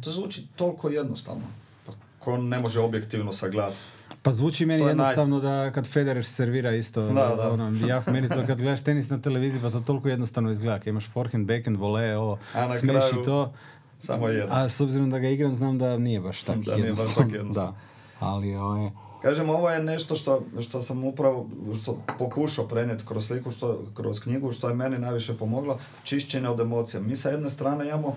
To 0.00 0.10
zvuči 0.10 0.46
toliko 0.56 0.88
jednostavno. 0.88 1.44
Pa 1.86 1.92
ko 2.18 2.36
ne 2.36 2.58
može 2.58 2.80
objektivno 2.80 3.32
sagledati? 3.32 3.76
Pa 4.24 4.32
zvuči 4.32 4.66
meni 4.66 4.80
To 4.80 4.88
je 4.88 4.94
naj- 4.94 4.98
jednostavno 4.98 5.40
da 5.40 5.70
kad 5.70 5.86
Federer 5.86 6.24
servira 6.26 6.72
isto, 6.72 7.02
Da, 7.02 7.12
da. 7.36 7.50
Ono, 7.50 7.86
ja, 7.86 8.02
meni 8.06 8.28
to 8.28 8.46
kad 8.46 8.60
gledaš 8.60 8.82
tenis 8.82 9.10
na 9.10 9.20
televiziji 9.20 9.62
pa 9.62 9.70
to 9.70 9.80
toliko 9.80 10.08
jednostavno 10.08 10.50
izgleda. 10.50 10.78
Kad 10.78 10.86
imaš 10.86 11.06
forehand, 11.06 11.46
backhand, 11.46 11.76
vole, 11.76 12.16
ovo, 12.16 12.38
smeši 12.70 12.86
kraju 13.08 13.24
to. 13.24 13.52
Samo 13.98 14.28
jedno. 14.28 14.48
A 14.50 14.68
s 14.68 14.80
obzirom 14.80 15.10
da 15.10 15.18
ga 15.18 15.28
igram 15.28 15.54
znam 15.54 15.78
da 15.78 15.98
nije 15.98 16.20
baš 16.20 16.42
tako 16.42 16.58
Da 16.60 16.76
nije 16.76 16.80
baš 16.82 16.98
jednostavno. 16.98 17.24
tako 17.24 17.36
jednostavno. 17.36 17.72
Da. 17.72 17.76
Ali 18.20 18.54
ovaj, 18.56 18.90
Kažem, 19.22 19.50
ovo 19.50 19.70
je 19.70 19.82
nešto 19.82 20.16
što, 20.16 20.42
što 20.60 20.82
sam 20.82 21.04
upravo 21.04 21.46
što 21.82 21.98
pokušao 22.18 22.64
prenijeti 22.64 23.04
kroz 23.06 23.26
sliku, 23.26 23.50
što, 23.50 23.82
kroz 23.94 24.20
knjigu, 24.20 24.52
što 24.52 24.68
je 24.68 24.74
meni 24.74 24.98
najviše 24.98 25.34
pomoglo, 25.34 25.78
čišćenje 26.02 26.48
od 26.48 26.60
emocija. 26.60 27.00
Mi 27.00 27.16
sa 27.16 27.28
jedne 27.28 27.50
strane 27.50 27.88
imamo 27.88 28.16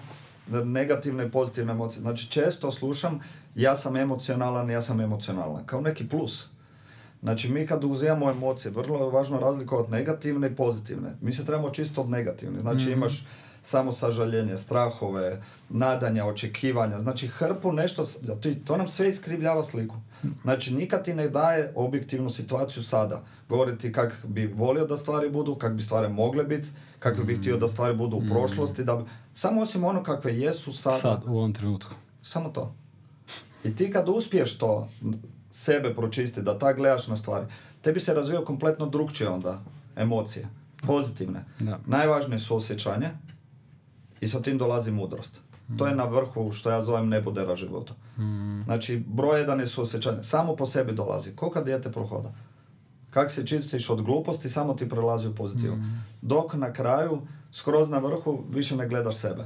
negativne 0.50 1.26
i 1.26 1.32
pozitivne 1.32 1.72
emocije. 1.72 2.02
Znači, 2.02 2.32
često 2.32 2.72
slušam, 2.72 3.20
ja 3.56 3.76
sam 3.76 3.96
emocionalan, 3.96 4.70
ja 4.70 4.82
sam 4.82 5.00
emocionalna. 5.00 5.66
Kao 5.66 5.82
neki 5.82 6.10
plus. 6.10 6.48
Znači, 7.24 7.50
mi 7.50 7.68
kad 7.68 7.84
uzimamo 7.84 8.32
emocije, 8.32 8.72
vrlo 8.72 9.06
je 9.06 9.12
važno 9.12 9.40
razlikovati 9.40 9.92
negativne 9.92 10.48
i 10.48 10.56
pozitivne. 10.56 11.10
Mi 11.22 11.34
se 11.34 11.46
trebamo 11.46 11.70
čisto 11.70 12.02
od 12.02 12.10
negativne. 12.10 12.60
Znači, 12.60 12.92
imaš 12.92 13.26
samo 13.68 13.92
sažaljenje, 13.92 14.58
strahove, 14.58 15.42
nadanja, 15.70 16.26
očekivanja. 16.26 17.00
Znači, 17.00 17.28
hrpu 17.28 17.72
nešto, 17.72 18.06
to, 18.66 18.78
nam 18.78 18.88
sve 18.88 19.10
iskrivljava 19.10 19.64
sliku. 19.64 19.96
Znači, 20.42 20.74
nikad 20.74 21.04
ti 21.04 21.14
ne 21.14 21.30
daje 21.30 21.72
objektivnu 21.76 22.30
situaciju 22.30 22.84
sada. 22.84 23.24
Govori 23.50 23.78
ti 23.78 23.92
kak 23.92 24.26
bi 24.28 24.46
volio 24.46 24.86
da 24.86 24.98
stvari 24.98 25.30
budu, 25.30 25.56
kak 25.56 25.74
bi 25.74 25.84
stvari 25.84 26.10
mogle 26.10 26.44
biti, 26.44 26.70
kako 27.00 27.24
bi 27.24 27.36
htio 27.36 27.58
da 27.58 27.68
stvari 27.68 27.96
budu 27.96 28.18
u 28.18 28.24
prošlosti, 28.30 28.84
da 28.84 28.96
bi, 28.96 29.04
samo 29.34 29.62
osim 29.62 29.84
ono 29.84 30.04
kakve 30.04 30.38
jesu 30.40 30.72
sada. 30.72 30.98
sad, 30.98 31.24
u 31.28 31.38
ovom 31.38 31.54
trenutku. 31.54 31.92
Samo 32.24 32.50
to. 32.50 32.76
I 33.64 33.76
ti 33.76 33.92
kad 33.92 34.10
uspiješ 34.10 34.58
to 34.58 34.90
sebe 35.52 35.96
pročistiti, 35.96 36.42
da 36.42 36.60
tak 36.60 36.78
gledaš 36.78 37.08
na 37.08 37.16
stvari, 37.16 37.46
tebi 37.82 38.00
se 38.00 38.14
razvija 38.14 38.46
kompletno 38.46 38.86
drugčije 38.86 39.30
onda 39.30 39.62
emocije, 39.96 40.48
pozitivne. 40.82 41.46
Da. 41.60 41.80
Najvažnije 41.86 42.40
su 42.40 42.56
osjećanje 42.56 43.08
i 44.22 44.28
sa 44.28 44.42
tim 44.42 44.58
dolazi 44.58 44.92
mudrost. 44.92 45.42
To 45.78 45.88
je 45.88 45.96
na 45.96 46.04
vrhu 46.04 46.52
što 46.52 46.70
ja 46.70 46.82
zovem 46.82 47.10
nebodera 47.10 47.56
života. 47.56 47.94
Znači, 48.66 49.04
broj 49.08 49.40
jedan 49.40 49.60
je 49.60 49.68
suosjećanje. 49.68 50.24
Samo 50.24 50.56
po 50.56 50.66
sebi 50.66 50.94
dolazi. 50.94 51.36
Ko 51.36 51.50
kad 51.50 51.66
dijete 51.66 51.92
prohoda? 51.92 52.34
Kak 53.10 53.32
se 53.32 53.48
čistiš 53.48 53.90
od 53.90 54.02
gluposti, 54.02 54.50
samo 54.50 54.74
ti 54.74 54.90
prelazi 54.90 55.28
u 55.28 55.36
pozitivu. 55.36 55.78
Dok 56.22 56.54
na 56.54 56.74
kraju, 56.74 57.22
skroz 57.52 57.90
na 57.90 57.98
vrhu, 57.98 58.44
više 58.50 58.76
ne 58.76 58.88
gledaš 58.88 59.16
sebe. 59.16 59.46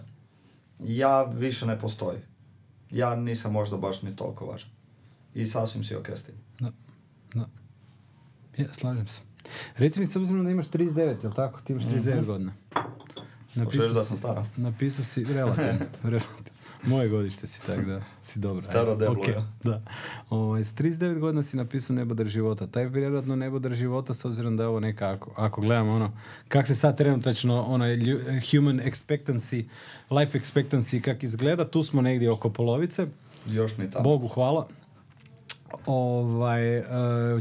Ja 0.80 1.24
više 1.24 1.66
ne 1.66 1.80
postoji. 1.80 2.20
Ja 2.92 3.16
nisam 3.16 3.52
možda 3.52 3.78
baš 3.78 4.02
ni 4.02 4.16
toliko 4.16 4.46
važan. 4.46 4.70
I 5.34 5.46
sasvim 5.46 5.84
si 5.84 5.96
ok 5.96 6.10
s 6.10 6.24
tim. 6.24 6.36
Da, 6.60 6.72
da. 7.34 7.48
Ja, 8.58 8.74
slažem 8.74 9.08
se. 9.08 9.22
Reci 9.78 10.00
mi 10.00 10.06
s 10.06 10.16
obzirom 10.16 10.44
da 10.44 10.52
imaš 10.52 10.68
39, 10.68 11.24
jel 11.24 11.34
tako? 11.34 11.62
Ti 11.62 11.74
imaš 11.74 11.86
39 11.86 12.26
godina. 12.26 12.54
Hoćeš 13.56 13.86
da 13.86 14.04
sam 14.04 14.18
stara? 14.18 14.46
Napisao 14.58 15.06
si, 15.06 15.24
relativno, 15.26 15.72
relativno. 16.04 16.52
Moje 16.84 17.10
godište 17.10 17.48
si, 17.48 17.62
tako 17.62 17.82
da 17.82 18.02
si 18.22 18.40
dobro. 18.40 18.62
Staro 18.62 18.96
deblo, 18.96 19.24
ja. 19.28 19.48
Da. 19.64 19.82
Ovaj, 20.30 20.64
s 20.64 20.74
39 20.74 21.20
godina 21.20 21.44
si 21.44 21.58
napisao 21.58 21.96
Nebodar 21.96 22.26
života. 22.26 22.68
Taj 22.68 22.86
vjerojatno 22.86 23.36
Nebodar 23.36 23.72
života, 23.74 24.14
s 24.14 24.26
obzirom 24.26 24.58
da 24.58 24.64
je 24.64 24.68
ovo 24.68 24.80
neka, 24.80 25.10
ako, 25.10 25.32
ako 25.38 25.62
gledamo 25.62 25.92
ono, 25.94 26.12
kak 26.48 26.68
se 26.68 26.76
sad 26.76 26.98
trenutačno, 26.98 27.62
ono, 27.62 27.86
human 28.52 28.80
expectancy, 28.82 29.64
life 30.12 30.40
expectancy, 30.40 31.02
kak 31.02 31.24
izgleda, 31.24 31.66
tu 31.66 31.84
smo 31.84 32.02
negdje 32.02 32.32
oko 32.32 32.50
polovice. 32.50 33.08
Još 33.48 33.78
ni 33.78 33.92
tamo. 33.92 34.04
Bogu 34.04 34.28
hvala. 34.28 34.68
Ovaj, 35.86 36.80
uh, 36.80 36.86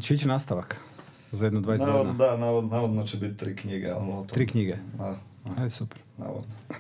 će 0.03 0.29
nastavak 0.29 0.77
za 1.33 1.45
jedno 1.45 1.61
20 1.61 1.79
Navodno, 1.79 2.05
godina. 2.05 2.15
da, 2.27 2.37
navodno, 2.37 2.71
navodno 2.71 3.07
će 3.07 3.17
biti 3.17 3.37
tri 3.37 3.57
knjige. 3.57 3.89
ali 3.89 4.05
o 4.05 4.15
tom- 4.15 4.27
Tri 4.27 4.47
knjige. 4.47 4.77
Da, 4.99 5.17
Ajde, 5.45 5.71
super. 5.71 5.99
navodno. 6.19 6.55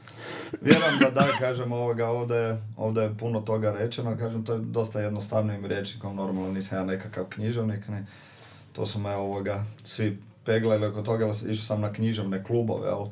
Vjerujem 0.63 0.99
da 1.01 1.11
da, 1.11 1.27
kažem 1.39 1.73
ovoga, 1.73 2.09
ovdje, 2.09 2.63
ovdje 2.77 3.03
je 3.03 3.19
puno 3.19 3.41
toga 3.41 3.73
rečeno, 3.73 4.17
kažem, 4.19 4.45
to 4.45 4.53
je 4.53 4.59
dosta 4.59 5.01
jednostavnim 5.01 5.67
rječnikom, 5.67 6.17
normalno 6.17 6.53
nisam 6.53 6.79
ja 6.79 6.85
nekakav 6.85 7.25
književnik, 7.25 7.89
ne. 7.89 8.07
to 8.73 8.87
su 8.87 8.99
me 8.99 9.17
ovoga, 9.17 9.65
svi 9.85 10.19
peglali 10.45 10.87
oko 10.87 11.03
toga, 11.03 11.27
išao 11.27 11.67
sam 11.67 11.81
na 11.81 11.93
književne 11.93 12.45
klubove, 12.45 12.89
ali 12.89 13.11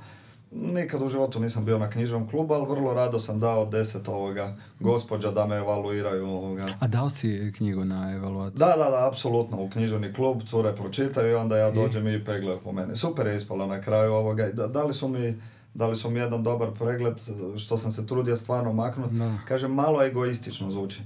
nikad 0.51 1.03
u 1.03 1.09
životu 1.09 1.41
nisam 1.41 1.65
bio 1.65 1.79
na 1.79 1.91
književnom 1.91 2.29
klubu, 2.29 2.55
ali 2.55 2.67
vrlo 2.69 2.95
rado 2.95 3.21
sam 3.21 3.41
dao 3.41 3.67
deset 3.67 4.09
ovoga 4.09 4.57
gospođa 4.81 5.31
da 5.31 5.47
me 5.47 5.57
evaluiraju 5.57 6.27
ovoga. 6.27 6.67
A 6.81 6.89
dao 6.89 7.11
si 7.11 7.53
knjigu 7.57 7.85
na 7.85 8.15
evaluaciju? 8.15 8.59
Da, 8.59 8.67
da, 8.67 8.91
da, 8.91 9.09
apsolutno, 9.09 9.63
u 9.63 9.71
književni 9.71 10.13
klub, 10.13 10.43
cure 10.51 10.77
pročitaju 10.77 11.31
i 11.31 11.35
onda 11.35 11.57
ja 11.57 11.71
dođem 11.71 12.09
i 12.09 12.25
pegledaju 12.25 12.61
po 12.65 12.73
mene. 12.73 12.97
Super 12.97 13.27
je 13.27 13.37
ispalo 13.37 13.67
na 13.67 13.81
kraju 13.81 14.13
ovoga. 14.13 14.49
i 14.49 14.53
Da, 14.53 14.67
dali 14.67 14.95
su 14.95 15.09
mi 15.09 15.35
dali 15.75 15.97
su 15.97 16.11
mi 16.11 16.19
jedan 16.19 16.43
dobar 16.43 16.71
pregled, 16.79 17.15
što 17.59 17.79
sam 17.79 17.93
se 17.93 18.07
trudio 18.07 18.37
stvarno 18.37 18.73
maknuti. 18.73 19.15
Da. 19.15 19.39
Kažem, 19.49 19.75
malo 19.75 20.05
egoistično 20.05 20.71
zvuči. 20.71 21.01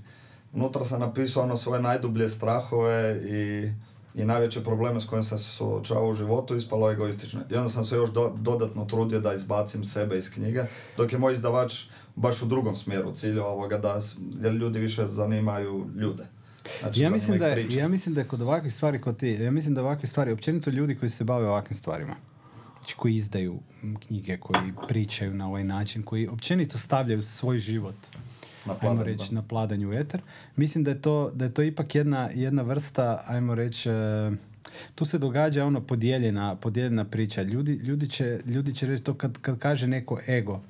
Unutra 0.53 0.85
sam 0.85 1.01
napisao 1.01 1.43
ono 1.43 1.57
svoje 1.57 1.83
najdublje 1.83 2.29
strahove 2.29 3.21
i, 3.25 3.73
i 4.15 4.25
najveće 4.25 4.61
probleme 4.61 5.01
s 5.01 5.07
kojim 5.07 5.25
sam 5.25 5.39
se 5.39 5.45
suočavao 5.47 6.09
u 6.09 6.15
životu, 6.15 6.57
ispalo 6.57 6.93
egoistično. 6.93 7.41
I 7.51 7.57
onda 7.57 7.69
sam 7.69 7.85
se 7.85 7.97
još 7.97 8.11
do- 8.11 8.35
dodatno 8.37 8.85
trudio 8.85 9.21
da 9.21 9.35
izbacim 9.35 9.85
sebe 9.85 10.19
iz 10.19 10.31
knjige, 10.31 10.63
dok 10.97 11.13
je 11.13 11.19
moj 11.19 11.35
izdavač 11.35 11.85
baš 12.15 12.43
u 12.43 12.47
drugom 12.47 12.75
smjeru 12.77 13.13
cilju 13.13 13.43
ovoga 13.43 13.79
da 13.79 14.01
jer 14.43 14.53
ljudi 14.53 14.79
više 14.79 15.07
zanimaju 15.07 15.87
ljude. 15.97 16.25
Znači, 16.81 17.01
Ja 17.01 17.11
mislim, 17.11 17.39
da 17.39 17.53
priča. 17.53 17.79
ja 17.79 17.89
mislim 17.89 18.15
da 18.15 18.21
je 18.21 18.29
kod 18.29 18.43
ovakvih 18.43 18.75
stvari 18.75 19.01
kod 19.01 19.17
ti, 19.17 19.29
ja 19.29 19.51
mislim 19.51 19.75
da 19.75 19.83
ovakve 19.83 20.09
stvari, 20.09 20.33
općenito 20.33 20.71
ljudi 20.71 20.95
koji 20.95 21.09
se 21.11 21.25
bave 21.25 21.49
ovakvim 21.49 21.75
stvarima, 21.75 22.15
znači 22.79 22.97
koji 22.97 23.15
izdaju 23.15 23.59
knjige, 24.01 24.37
koji 24.37 24.59
pričaju 24.89 25.35
na 25.35 25.49
ovaj 25.49 25.65
način, 25.65 26.03
koji 26.03 26.29
općenito 26.29 26.79
stavljaju 26.79 27.23
svoj 27.23 27.59
život 27.59 27.95
Na 28.67 28.75
ajmo 28.81 29.03
reći, 29.03 29.29
da. 29.31 29.35
na 29.35 29.43
pladanju 29.43 29.91
u 29.91 29.93
eter. 29.93 30.21
Mislim 30.57 30.85
da 30.85 30.91
je 30.91 31.03
to, 31.03 31.31
da 31.35 31.45
je 31.45 31.55
to 31.55 31.63
ipak 31.63 31.95
jedna, 31.95 32.31
jedna 32.35 32.63
vrsta, 32.63 33.25
ajmo 33.27 33.55
reći, 33.55 33.91
e, 33.91 34.31
tu 34.95 35.05
se 35.05 35.19
događa 35.19 35.65
ono 35.65 35.81
podijeljena, 35.81 36.57
podijeljena 36.57 37.05
priča. 37.05 37.43
Ljudi, 37.43 37.73
ljudi, 37.73 38.09
će, 38.09 38.41
ljudi 38.47 38.75
će 38.75 38.87
reći 38.87 39.03
to 39.03 39.15
kad, 39.15 39.39
kad 39.39 39.59
kaže 39.59 39.87
neko 39.87 40.21
ego, 40.29 40.61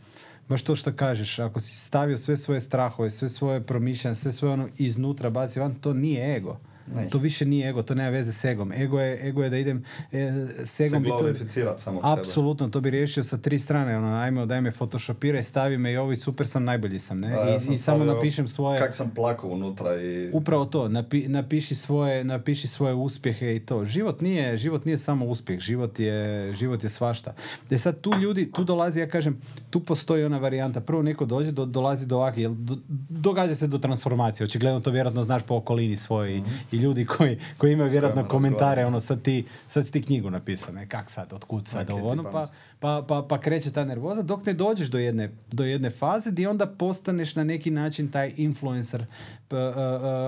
baš 0.48 0.62
to 0.62 0.76
što 0.76 0.92
kažeš, 0.92 1.38
ako 1.38 1.60
si 1.60 1.76
stavio 1.76 2.16
sve 2.16 2.36
svoje 2.36 2.60
strahove, 2.60 3.10
sve 3.10 3.28
svoje 3.28 3.60
promišljanje, 3.60 4.14
sve 4.14 4.32
svoje 4.32 4.52
ono 4.52 4.68
iznutra 4.78 5.30
baci 5.30 5.60
van, 5.60 5.74
to 5.74 5.92
nije 5.92 6.36
ego. 6.36 6.60
Ne. 6.86 7.08
To 7.08 7.18
više 7.18 7.44
nije 7.44 7.68
ego, 7.68 7.82
to 7.82 7.94
nema 7.94 8.08
veze 8.10 8.32
s 8.32 8.44
egom. 8.44 8.72
Ego 8.72 9.00
je, 9.00 9.28
ego 9.28 9.42
je 9.42 9.50
da 9.50 9.56
idem 9.58 9.84
e, 10.12 10.32
s 10.58 10.70
Se 10.70 10.84
egom 10.84 11.02
bi 11.02 11.08
to... 11.08 11.18
glorificirat 11.18 11.80
sebe. 11.80 11.96
Apsolutno, 12.02 12.68
to 12.68 12.80
bi 12.80 12.90
riješio 12.90 13.24
sa 13.24 13.36
tri 13.36 13.58
strane. 13.58 13.96
Ono, 13.98 14.14
ajme, 14.14 14.46
daj 14.46 14.60
me 14.60 14.70
photoshopiraj, 14.72 15.42
stavi 15.42 15.78
me 15.78 15.92
i 15.92 15.96
ovi 15.96 16.16
super 16.16 16.46
sam, 16.46 16.64
najbolji 16.64 16.98
sam. 16.98 17.20
Ne? 17.20 17.28
Da, 17.28 17.34
ja 17.36 17.56
I, 17.56 17.60
sam 17.60 17.72
I 17.72 17.78
samo 17.78 17.96
stavio 17.98 18.14
napišem 18.14 18.48
svoje... 18.48 18.78
Kak 18.78 18.94
sam 18.94 19.10
plakao 19.10 19.50
unutra 19.50 20.00
i... 20.00 20.30
Upravo 20.32 20.64
to, 20.64 20.88
napi, 20.88 21.28
napiši, 21.28 21.74
svoje, 21.74 22.24
napiši 22.24 22.68
svoje 22.68 22.94
uspjehe 22.94 23.56
i 23.56 23.60
to. 23.60 23.84
Život 23.84 24.20
nije, 24.20 24.56
život 24.56 24.84
nije 24.84 24.98
samo 24.98 25.24
uspjeh, 25.26 25.60
život 25.60 26.00
je, 26.00 26.52
život 26.52 26.84
je 26.84 26.90
svašta. 26.90 27.34
Da 27.70 27.78
sad 27.78 28.00
tu 28.00 28.12
ljudi, 28.14 28.52
tu 28.52 28.64
dolazi, 28.64 29.00
ja 29.00 29.08
kažem, 29.08 29.40
tu 29.70 29.80
postoji 29.80 30.24
ona 30.24 30.38
varijanta. 30.38 30.80
Prvo 30.80 31.02
neko 31.02 31.24
dođe, 31.24 31.52
do, 31.52 31.64
dolazi 31.66 32.06
do 32.06 32.16
ovakve, 32.16 32.48
do- 32.48 32.78
događa 33.08 33.54
se 33.54 33.66
do 33.66 33.78
transformacije. 33.78 34.44
Očigledno 34.44 34.80
to 34.80 34.90
vjerojatno 34.90 35.22
znaš 35.22 35.42
po 35.42 35.54
okolini 35.54 35.96
svojoj 35.96 36.42
i- 36.71 36.71
i 36.72 36.76
ljudi 36.76 37.04
koji, 37.04 37.38
koji 37.58 37.72
imaju 37.72 37.90
vjerojatno 37.90 38.22
kojima 38.22 38.30
komentare, 38.30 38.86
ono 38.86 39.00
sad 39.00 39.22
ti, 39.22 39.44
sad 39.68 39.86
si 39.86 39.92
ti 39.92 40.02
knjigu 40.02 40.30
napisao, 40.30 40.74
ne, 40.74 40.88
kak 40.88 41.10
sad, 41.10 41.32
otkud 41.32 41.68
sad, 41.68 41.90
ovo, 41.90 42.08
ono, 42.08 42.22
pa, 42.22 42.48
pa, 42.80 43.04
pa, 43.08 43.26
pa 43.28 43.40
kreće 43.40 43.70
ta 43.70 43.84
nervoza 43.84 44.22
dok 44.22 44.46
ne 44.46 44.52
dođeš 44.52 44.88
do 44.88 44.98
jedne, 44.98 45.30
do 45.52 45.64
jedne 45.64 45.90
faze 45.90 46.30
gdje 46.30 46.48
onda 46.48 46.66
postaneš 46.66 47.34
na 47.36 47.44
neki 47.44 47.70
način 47.70 48.10
taj 48.10 48.32
influencer 48.36 49.06
p- 49.48 49.56
a, 49.56 49.60
a, 49.60 49.72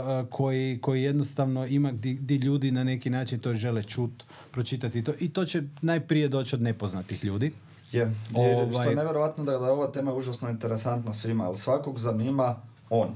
a, 0.06 0.26
koji, 0.30 0.78
koji 0.82 1.02
jednostavno 1.02 1.66
ima 1.66 1.92
gdje 1.92 2.36
ljudi 2.36 2.70
na 2.70 2.84
neki 2.84 3.10
način 3.10 3.38
to 3.38 3.54
žele 3.54 3.82
čut, 3.82 4.24
pročitati 4.50 5.04
to 5.04 5.12
i 5.20 5.28
to 5.28 5.44
će 5.44 5.62
najprije 5.82 6.28
doći 6.28 6.54
od 6.56 6.62
nepoznatih 6.62 7.24
ljudi. 7.24 7.52
Je, 7.92 8.00
je, 8.00 8.10
što 8.30 8.40
Ovaj- 8.78 8.88
je 8.88 8.96
nevjerojatno 8.96 9.44
da, 9.44 9.58
da 9.58 9.66
je 9.66 9.72
ova 9.72 9.86
tema 9.86 10.14
užasno 10.14 10.50
interesantna 10.50 11.12
svima, 11.12 11.44
ali 11.44 11.56
svakog 11.56 11.98
zanima 11.98 12.56
on. 12.90 13.08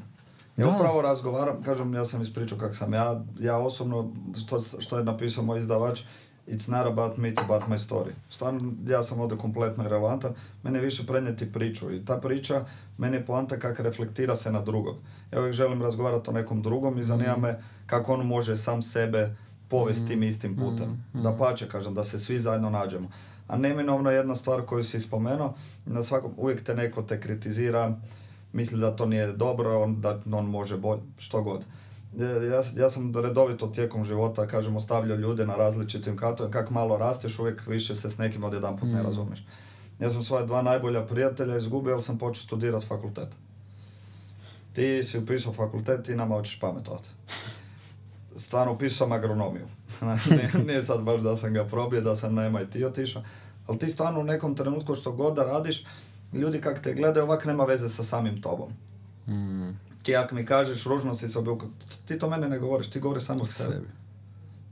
Ja 0.59 0.69
upravo 0.69 1.03
razgovaram, 1.03 1.63
kažem, 1.63 1.95
ja 1.95 2.05
sam 2.05 2.23
ispričao 2.23 2.59
kak 2.59 2.75
sam 2.75 2.95
ja, 2.95 3.25
ja 3.41 3.59
osobno, 3.59 4.13
što, 4.45 4.59
što 4.79 4.99
je 4.99 5.05
napisao 5.05 5.45
moj 5.45 5.59
izdavač, 5.59 6.01
it's 6.47 6.69
not 6.71 6.87
about 6.87 7.17
me, 7.17 7.33
it's 7.33 7.45
about 7.45 7.63
my 7.63 7.89
story. 7.89 8.11
Stvarno, 8.31 8.73
ja 8.87 9.03
sam 9.03 9.21
ovdje 9.21 9.39
kompletno 9.39 9.85
irrelevantan, 9.85 10.35
meni 10.63 10.79
je 10.79 10.85
više 10.85 11.07
prenijeti 11.07 11.53
priču 11.53 11.95
i 11.95 12.05
ta 12.05 12.17
priča, 12.17 12.65
meni 12.99 13.17
je 13.17 13.27
poanta 13.27 13.59
kako 13.59 13.83
reflektira 13.83 14.37
se 14.37 14.53
na 14.53 14.63
drugog. 14.63 14.97
Ja 15.33 15.39
uvijek 15.41 15.55
želim 15.55 15.83
razgovarati 15.83 16.31
o 16.31 16.33
nekom 16.33 16.63
drugom 16.63 16.99
i 16.99 17.05
zanima 17.05 17.37
Mm. 17.37 17.41
me 17.41 17.61
kako 17.87 18.15
on 18.15 18.27
može 18.27 18.57
sam 18.57 18.83
sebe 18.83 19.37
povesti 19.69 20.07
tim 20.07 20.23
istim 20.23 20.57
putem. 20.57 21.05
Mm. 21.15 21.23
Da 21.23 21.37
pače, 21.37 21.69
kažem, 21.69 21.95
da 21.95 22.05
se 22.05 22.19
svi 22.19 22.39
zajedno 22.39 22.71
nađemo. 22.71 23.11
A 23.49 23.57
neminovno 23.57 24.11
jedna 24.11 24.35
stvar 24.35 24.63
koju 24.63 24.85
si 24.85 25.01
spomenuo, 25.01 25.55
na 25.87 26.03
svakom, 26.03 26.33
uvijek 26.37 26.65
te 26.65 26.75
neko 26.75 27.03
te 27.03 27.21
kritizira, 27.21 27.97
misli 28.53 28.81
da 28.81 28.97
to 28.97 29.07
nije 29.07 29.33
dobro, 29.33 29.83
on, 29.83 30.01
da 30.01 30.21
on 30.33 30.47
može 30.47 30.77
bolje, 30.77 31.01
što 31.19 31.43
god. 31.43 31.65
Ja, 32.17 32.63
ja 32.77 32.91
sam 32.91 33.17
redovito 33.17 33.67
tijekom 33.67 34.05
života, 34.05 34.47
kažem, 34.47 34.77
ostavljao 34.77 35.17
ljude 35.17 35.47
na 35.47 35.57
različitim 35.57 36.17
katovima, 36.17 36.53
kak 36.53 36.71
malo 36.71 36.97
rasteš, 36.97 37.39
uvijek 37.39 37.67
više 37.67 37.95
se 37.95 38.11
s 38.11 38.19
nekim 38.19 38.45
odjedanput 38.45 38.89
ne 38.89 39.03
razumiješ. 39.03 39.45
Ja 40.01 40.11
sam 40.11 40.23
svoja 40.23 40.47
dva 40.47 40.63
najbolja 40.63 41.07
prijatelja 41.07 41.59
izgubio, 41.59 41.93
jer 41.93 42.03
sam 42.03 42.19
počeo 42.19 42.43
studirati 42.43 42.87
fakultet. 42.87 43.29
Ti 44.73 45.03
si 45.05 45.19
upisao 45.19 45.53
fakultet, 45.53 46.05
ti 46.05 46.17
nama 46.17 46.35
hoćeš 46.35 46.61
pametovati. 46.61 47.09
Stvarno 48.37 48.73
upisao 48.73 48.97
sam 48.97 49.13
agronomiju. 49.13 49.67
Nije, 50.31 50.51
nije 50.67 50.83
sad 50.83 51.03
baš 51.03 51.21
da 51.21 51.37
sam 51.37 51.53
ga 51.53 51.65
probio, 51.65 52.01
da 52.01 52.17
sam 52.17 52.35
na 52.35 52.51
MIT 52.51 52.77
otišao. 52.87 53.23
Ali 53.67 53.79
ti 53.79 53.91
stvarno 53.91 54.21
u 54.21 54.25
nekom 54.25 54.55
trenutku 54.55 54.95
što 54.95 55.13
god 55.13 55.35
da 55.35 55.43
radiš, 55.43 55.85
ljudi 56.33 56.61
kak 56.61 56.83
te 56.83 56.95
gledaju 56.95 57.27
ovak 57.27 57.45
nema 57.45 57.65
veze 57.65 57.89
sa 57.89 58.03
samim 58.03 58.43
tobom. 58.43 58.73
Ti 60.03 60.17
ako 60.17 60.35
mi 60.35 60.47
kažeš 60.47 60.85
ružno 60.85 61.15
si 61.15 61.29
se 61.29 61.39
ti 62.07 62.19
to 62.19 62.29
mene 62.29 62.49
ne 62.49 62.59
govoriš, 62.59 62.91
ti 62.91 63.01
govoriš 63.01 63.25
samo 63.25 63.43
o 63.43 63.47
sebi. 63.47 63.73
Sebi. 63.73 63.87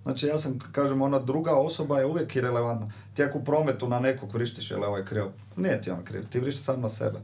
Znači 0.03 0.27
ja 0.27 0.39
sam, 0.39 0.59
kažem, 0.73 1.03
ona 1.03 1.19
druga 1.19 1.55
osoba 1.55 1.99
je 1.99 2.07
uvijek 2.07 2.37
irelevantna. 2.37 2.91
Ti 3.15 3.23
ako 3.23 3.39
u 3.39 3.45
prometu 3.45 3.89
na 3.89 4.01
nekog 4.01 4.35
vrištiš, 4.35 4.71
je 4.71 4.77
li 4.77 4.85
ovaj 4.85 5.05
kriv? 5.05 5.25
Nije 5.57 5.83
ti 5.83 5.91
on 5.91 6.05
kriv, 6.05 6.29
ti 6.29 6.41
vrištiš 6.41 6.65
sam 6.65 6.81
na 6.81 6.89
sebe. 6.89 7.19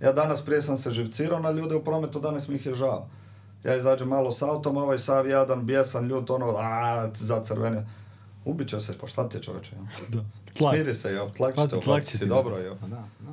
Ja 0.00 0.12
danas 0.12 0.44
prije 0.44 0.62
sam 0.62 0.76
se 0.76 0.90
živcirao 0.90 1.40
na 1.40 1.50
ljude 1.50 1.74
u 1.74 1.84
prometu, 1.84 2.20
danas 2.20 2.48
mi 2.48 2.54
ih 2.54 2.66
je 2.66 2.74
žao. 2.74 3.08
Ja 3.64 3.76
izađem 3.76 4.08
malo 4.08 4.32
s 4.32 4.42
autom, 4.42 4.76
ovaj 4.76 4.98
sav 4.98 5.26
jadan, 5.26 5.66
bijesan, 5.66 6.06
ljut, 6.06 6.30
ono, 6.30 6.56
a, 6.58 7.10
zacrvenio. 7.14 7.82
Ubit 8.44 8.68
će 8.68 8.80
se, 8.80 8.98
pa 8.98 9.06
šta 9.06 9.28
ti 9.28 9.36
je 9.36 9.42
čovječe? 9.42 9.76
ja? 9.76 9.82
Da. 10.08 10.24
Tlak. 10.54 10.74
Smiri 10.74 10.94
se, 10.94 11.12
jo, 11.12 11.30
tlak 11.30 11.54
Pazi, 11.54 11.80
tlak 11.80 12.04
će 12.04 12.18
ti 12.18 12.26
dobro, 12.26 12.58
jo. 12.58 12.76
Pa 12.80 12.86
Da, 12.86 13.04
da. 13.20 13.32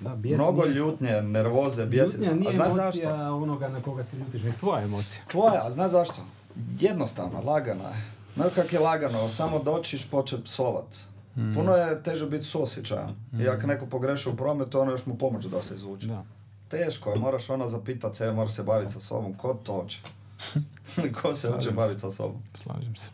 Da, 0.00 0.16
bijes 0.16 0.36
Mnogo 0.36 0.62
nije- 0.62 0.74
ljutnje, 0.74 1.22
nervoze, 1.22 1.86
bijesi. 1.86 2.16
Ljutnja 2.16 2.34
nije 2.34 2.48
A 2.48 2.52
znaš 2.52 2.68
emocija 2.68 3.10
zašto? 3.10 3.36
onoga 3.36 3.68
na 3.68 3.82
koga 3.82 4.04
se 4.04 4.16
ljutiš, 4.16 4.42
nego 4.42 4.56
tvoja 4.58 4.82
emocija. 4.82 5.22
Tvoja, 5.28 5.66
a 5.66 5.70
znaš 5.70 5.90
zašto? 5.90 6.22
Jednostavno, 6.80 7.40
lagana 7.42 7.84
je. 7.84 8.04
Znaš 8.34 8.52
kak 8.54 8.72
je 8.72 8.78
lagano, 8.78 9.28
samo 9.28 9.58
doćiš 9.58 10.06
počet 10.06 10.44
psovat. 10.44 10.96
Mm. 11.36 11.54
Puno 11.54 11.72
je 11.72 12.02
teže 12.02 12.26
biti 12.26 12.44
suosjećajan. 12.44 13.14
I 13.40 13.48
ako 13.48 13.66
neko 13.66 13.86
pogreši 13.86 14.28
u 14.28 14.36
prometu, 14.36 14.80
ono 14.80 14.90
još 14.90 15.06
mu 15.06 15.18
pomoć 15.18 15.44
da 15.44 15.62
se 15.62 15.74
izvuče. 15.74 16.06
Da. 16.06 16.24
Teško 16.68 17.10
je, 17.10 17.18
moraš 17.18 17.50
ono 17.50 17.68
zapitat 17.68 18.16
se, 18.16 18.32
moraš 18.32 18.52
se 18.52 18.62
baviti 18.62 18.92
sa 18.92 19.00
sobom. 19.00 19.34
Ko 19.34 19.54
to 19.54 19.72
hoće? 19.72 19.98
Ko 21.22 21.34
se 21.34 21.48
hoće 21.50 21.70
baviti 21.70 22.00
sa 22.00 22.10
sobom? 22.10 22.42
Slažem 22.54 22.96
se. 22.96 23.10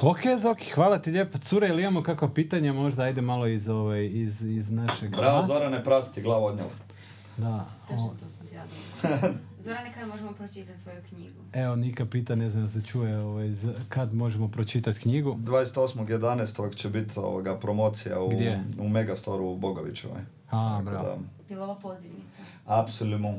Ok, 0.00 0.18
Zoki, 0.38 0.70
hvala 0.70 0.98
ti 0.98 1.10
lijepo. 1.10 1.38
Cure, 1.38 1.68
ili 1.68 1.82
imamo 1.82 2.02
kakva 2.02 2.28
pitanja? 2.28 2.72
Možda 2.72 3.02
ajde 3.02 3.20
malo 3.20 3.46
iz, 3.46 3.68
ovaj, 3.68 4.04
iz, 4.04 4.42
iz 4.42 4.70
našeg... 4.70 5.10
Bravo? 5.10 5.46
Zorane, 5.46 5.84
prasti 5.84 6.22
glavu 6.22 6.44
odnjela. 6.44 6.70
Da. 7.36 7.64
Točno 7.88 8.04
o, 8.04 8.08
to 8.10 8.30
sam. 8.30 8.38
Zorane, 9.60 9.92
kada 9.94 10.06
možemo 10.06 10.32
pročitati 10.32 10.82
tvoju 10.82 10.96
knjigu? 11.08 11.34
evo, 11.52 11.76
Nika 11.76 12.06
pita, 12.06 12.34
ne 12.34 12.50
znam 12.50 12.62
da 12.62 12.68
se 12.68 12.82
čuje, 12.82 13.18
ovaj, 13.18 13.48
z- 13.50 13.72
kad 13.88 14.14
možemo 14.14 14.48
pročitati 14.48 15.00
knjigu. 15.00 15.32
28.11. 15.34 16.74
će 16.74 16.88
biti 16.88 17.18
ovoga 17.18 17.56
promocija 17.56 18.20
u, 18.20 18.28
Gdje? 18.28 18.64
u 18.80 18.88
Megastoru 18.88 19.44
u 19.44 19.56
Bogovićevoj. 19.56 20.20
A, 20.50 20.80
bravo. 20.84 21.04
da, 21.04 21.16
Je 21.48 21.56
li 21.56 21.62
ovo 21.62 21.74
pozivnica? 21.74 22.42
apsolutno. 22.66 23.34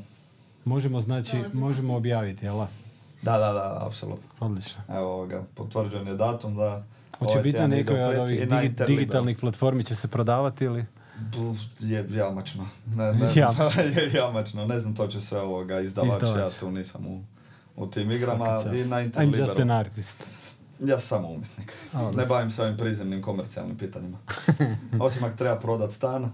Možemo, 0.65 1.01
znači, 1.01 1.43
možemo 1.53 1.95
objaviti, 1.95 2.45
jel? 2.45 2.65
Da? 3.21 3.37
Da, 3.37 3.53
da, 3.53 3.77
apsolutno. 3.81 4.29
Odlično. 4.39 4.81
Evo 4.89 5.13
ovoga, 5.13 5.43
potvrđen 5.55 6.07
je 6.07 6.15
datum 6.15 6.55
da... 6.55 6.83
Hoće 7.19 7.31
ovaj 7.31 7.43
biti 7.43 7.59
na 7.59 7.67
nekoj 7.67 8.03
od 8.03 8.17
ovih 8.17 8.41
digi- 8.41 8.85
digitalnih 8.87 9.37
platformi 9.37 9.83
će 9.83 9.95
se 9.95 10.07
prodavati 10.07 10.65
ili? 10.65 10.85
Je 11.79 12.07
jamačno. 12.09 12.67
Ne, 12.87 13.13
ne, 13.13 13.29
Jamačno. 13.35 13.81
je 13.95 14.11
jamačno. 14.13 14.65
Ne 14.65 14.79
znam, 14.79 14.95
to 14.95 15.07
će 15.07 15.21
sve 15.21 15.41
ovoga 15.41 15.79
izdavač, 15.79 16.23
Izdavač. 16.23 16.37
ja 16.37 16.59
tu 16.59 16.71
nisam 16.71 17.05
u, 17.07 17.23
u 17.75 17.87
tim 17.87 18.11
igrama 18.11 18.45
i 18.45 18.83
na 18.85 18.97
I'm 18.97 19.39
just 19.39 19.59
an 19.59 19.71
artist. 19.71 20.27
Ja 20.79 20.99
sam 20.99 21.07
samo 21.07 21.27
umjetnik. 21.27 21.73
A, 21.93 22.11
Ne 22.11 22.25
bavim 22.25 22.51
se 22.51 22.63
ovim 22.63 22.77
prizemnim 22.77 23.21
komercijalnim 23.21 23.77
pitanjima. 23.77 24.17
Osim 24.99 25.23
ako 25.23 25.37
treba 25.37 25.55
prodat 25.55 25.91
stan. 25.91 26.31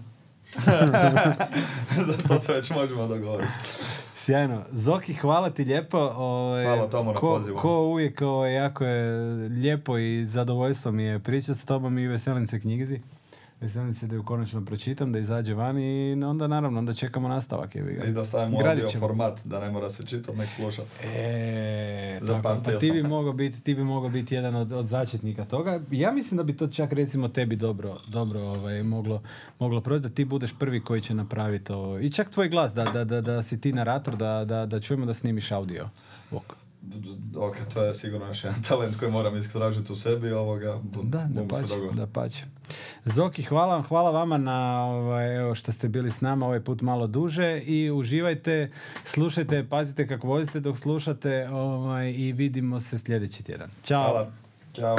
Za 1.96 2.16
to 2.28 2.40
se 2.40 2.52
već 2.52 2.70
možemo 2.70 3.06
dogovoriti. 3.08 3.52
Sjajno. 4.26 4.62
Zoki, 4.72 5.14
hvala 5.14 5.50
ti 5.50 5.64
lijepo. 5.64 5.98
Ovaj, 5.98 6.64
Hvala 6.64 6.88
Tomo 6.88 7.12
na 7.12 7.18
ko, 7.18 7.26
pozivu. 7.26 7.58
Ko 7.58 7.82
uvijek, 7.82 8.20
ovaj, 8.20 8.54
jako 8.54 8.84
je 8.84 9.10
lijepo 9.48 9.98
i 9.98 10.24
zadovoljstvo 10.24 10.92
mi 10.92 11.02
je 11.02 11.18
pričati 11.18 11.58
s 11.58 11.64
tobom 11.64 11.98
i 11.98 12.06
veselim 12.06 12.46
se 12.46 12.60
knjizi. 12.60 13.00
Veselim 13.66 13.94
se 13.94 14.06
da 14.06 14.14
ju 14.14 14.22
konačno 14.22 14.64
pročitam, 14.64 15.12
da 15.12 15.18
izađe 15.18 15.54
van 15.54 15.78
i 15.78 16.24
onda 16.24 16.46
naravno, 16.46 16.78
onda 16.78 16.94
čekamo 16.94 17.28
nastavak. 17.28 17.76
ga. 17.76 18.04
I 18.04 18.12
da 18.12 18.24
stavimo 18.24 18.58
audio 18.68 18.90
format, 19.00 19.40
da 19.44 19.60
ne 19.60 19.70
mora 19.70 19.90
se 19.90 20.06
čitati, 20.06 20.38
nek 20.38 20.48
slušat. 20.48 20.84
E, 21.04 22.20
tako, 22.26 22.42
pa 22.42 22.78
ti 22.78 22.90
bi 22.90 23.02
mogao 23.02 23.32
biti, 23.32 23.60
ti 23.60 23.74
bi 23.74 23.84
mogao 23.84 24.10
biti 24.10 24.34
jedan 24.34 24.56
od, 24.56 24.72
od 24.72 24.86
začetnika 24.86 25.44
toga. 25.44 25.80
Ja 25.90 26.12
mislim 26.12 26.36
da 26.36 26.44
bi 26.44 26.56
to 26.56 26.68
čak 26.68 26.92
recimo 26.92 27.28
tebi 27.28 27.56
dobro, 27.56 27.96
dobro 28.08 28.40
ovaj, 28.40 28.82
moglo, 28.82 29.22
moglo 29.58 29.80
proći, 29.80 30.02
da 30.02 30.08
ti 30.08 30.24
budeš 30.24 30.52
prvi 30.58 30.80
koji 30.80 31.00
će 31.00 31.14
napraviti 31.14 31.72
ovo. 31.72 31.98
I 31.98 32.10
čak 32.10 32.30
tvoj 32.30 32.48
glas, 32.48 32.74
da, 32.74 32.84
da, 32.84 33.04
da, 33.04 33.20
da 33.20 33.42
si 33.42 33.60
ti 33.60 33.72
narator, 33.72 34.16
da, 34.16 34.44
da, 34.44 34.66
da 34.66 34.80
čujemo 34.80 35.06
da 35.06 35.14
snimiš 35.14 35.52
audio. 35.52 35.88
Ok 36.30 36.65
ok, 37.36 37.56
to 37.74 37.82
je 37.82 37.94
sigurno 37.94 38.26
još 38.26 38.44
jedan 38.44 38.62
talent 38.68 38.98
koji 38.98 39.10
moram 39.10 39.36
istražiti 39.36 39.92
u 39.92 39.96
sebi. 39.96 40.32
Ovoga, 40.32 40.80
da, 41.02 41.26
da 41.30 41.48
pače, 41.48 41.74
da 41.94 42.06
pače. 42.06 42.44
Zoki, 43.04 43.42
hvala 43.42 43.74
vam, 43.74 43.84
hvala 43.84 44.10
vama 44.10 44.38
na 44.38 44.84
ovaj, 44.84 45.36
evo, 45.36 45.54
što 45.54 45.72
ste 45.72 45.88
bili 45.88 46.10
s 46.10 46.20
nama 46.20 46.46
ovaj 46.46 46.60
put 46.60 46.80
malo 46.80 47.06
duže 47.06 47.60
i 47.60 47.90
uživajte, 47.90 48.70
slušajte, 49.04 49.66
pazite 49.70 50.08
kako 50.08 50.26
vozite 50.26 50.60
dok 50.60 50.78
slušate 50.78 51.48
ovaj, 51.48 52.12
i 52.12 52.32
vidimo 52.32 52.80
se 52.80 52.98
sljedeći 52.98 53.44
tjedan. 53.44 53.70
Ćao. 53.84 54.02
Hvala. 54.02 54.32
Ćao. 54.74 54.96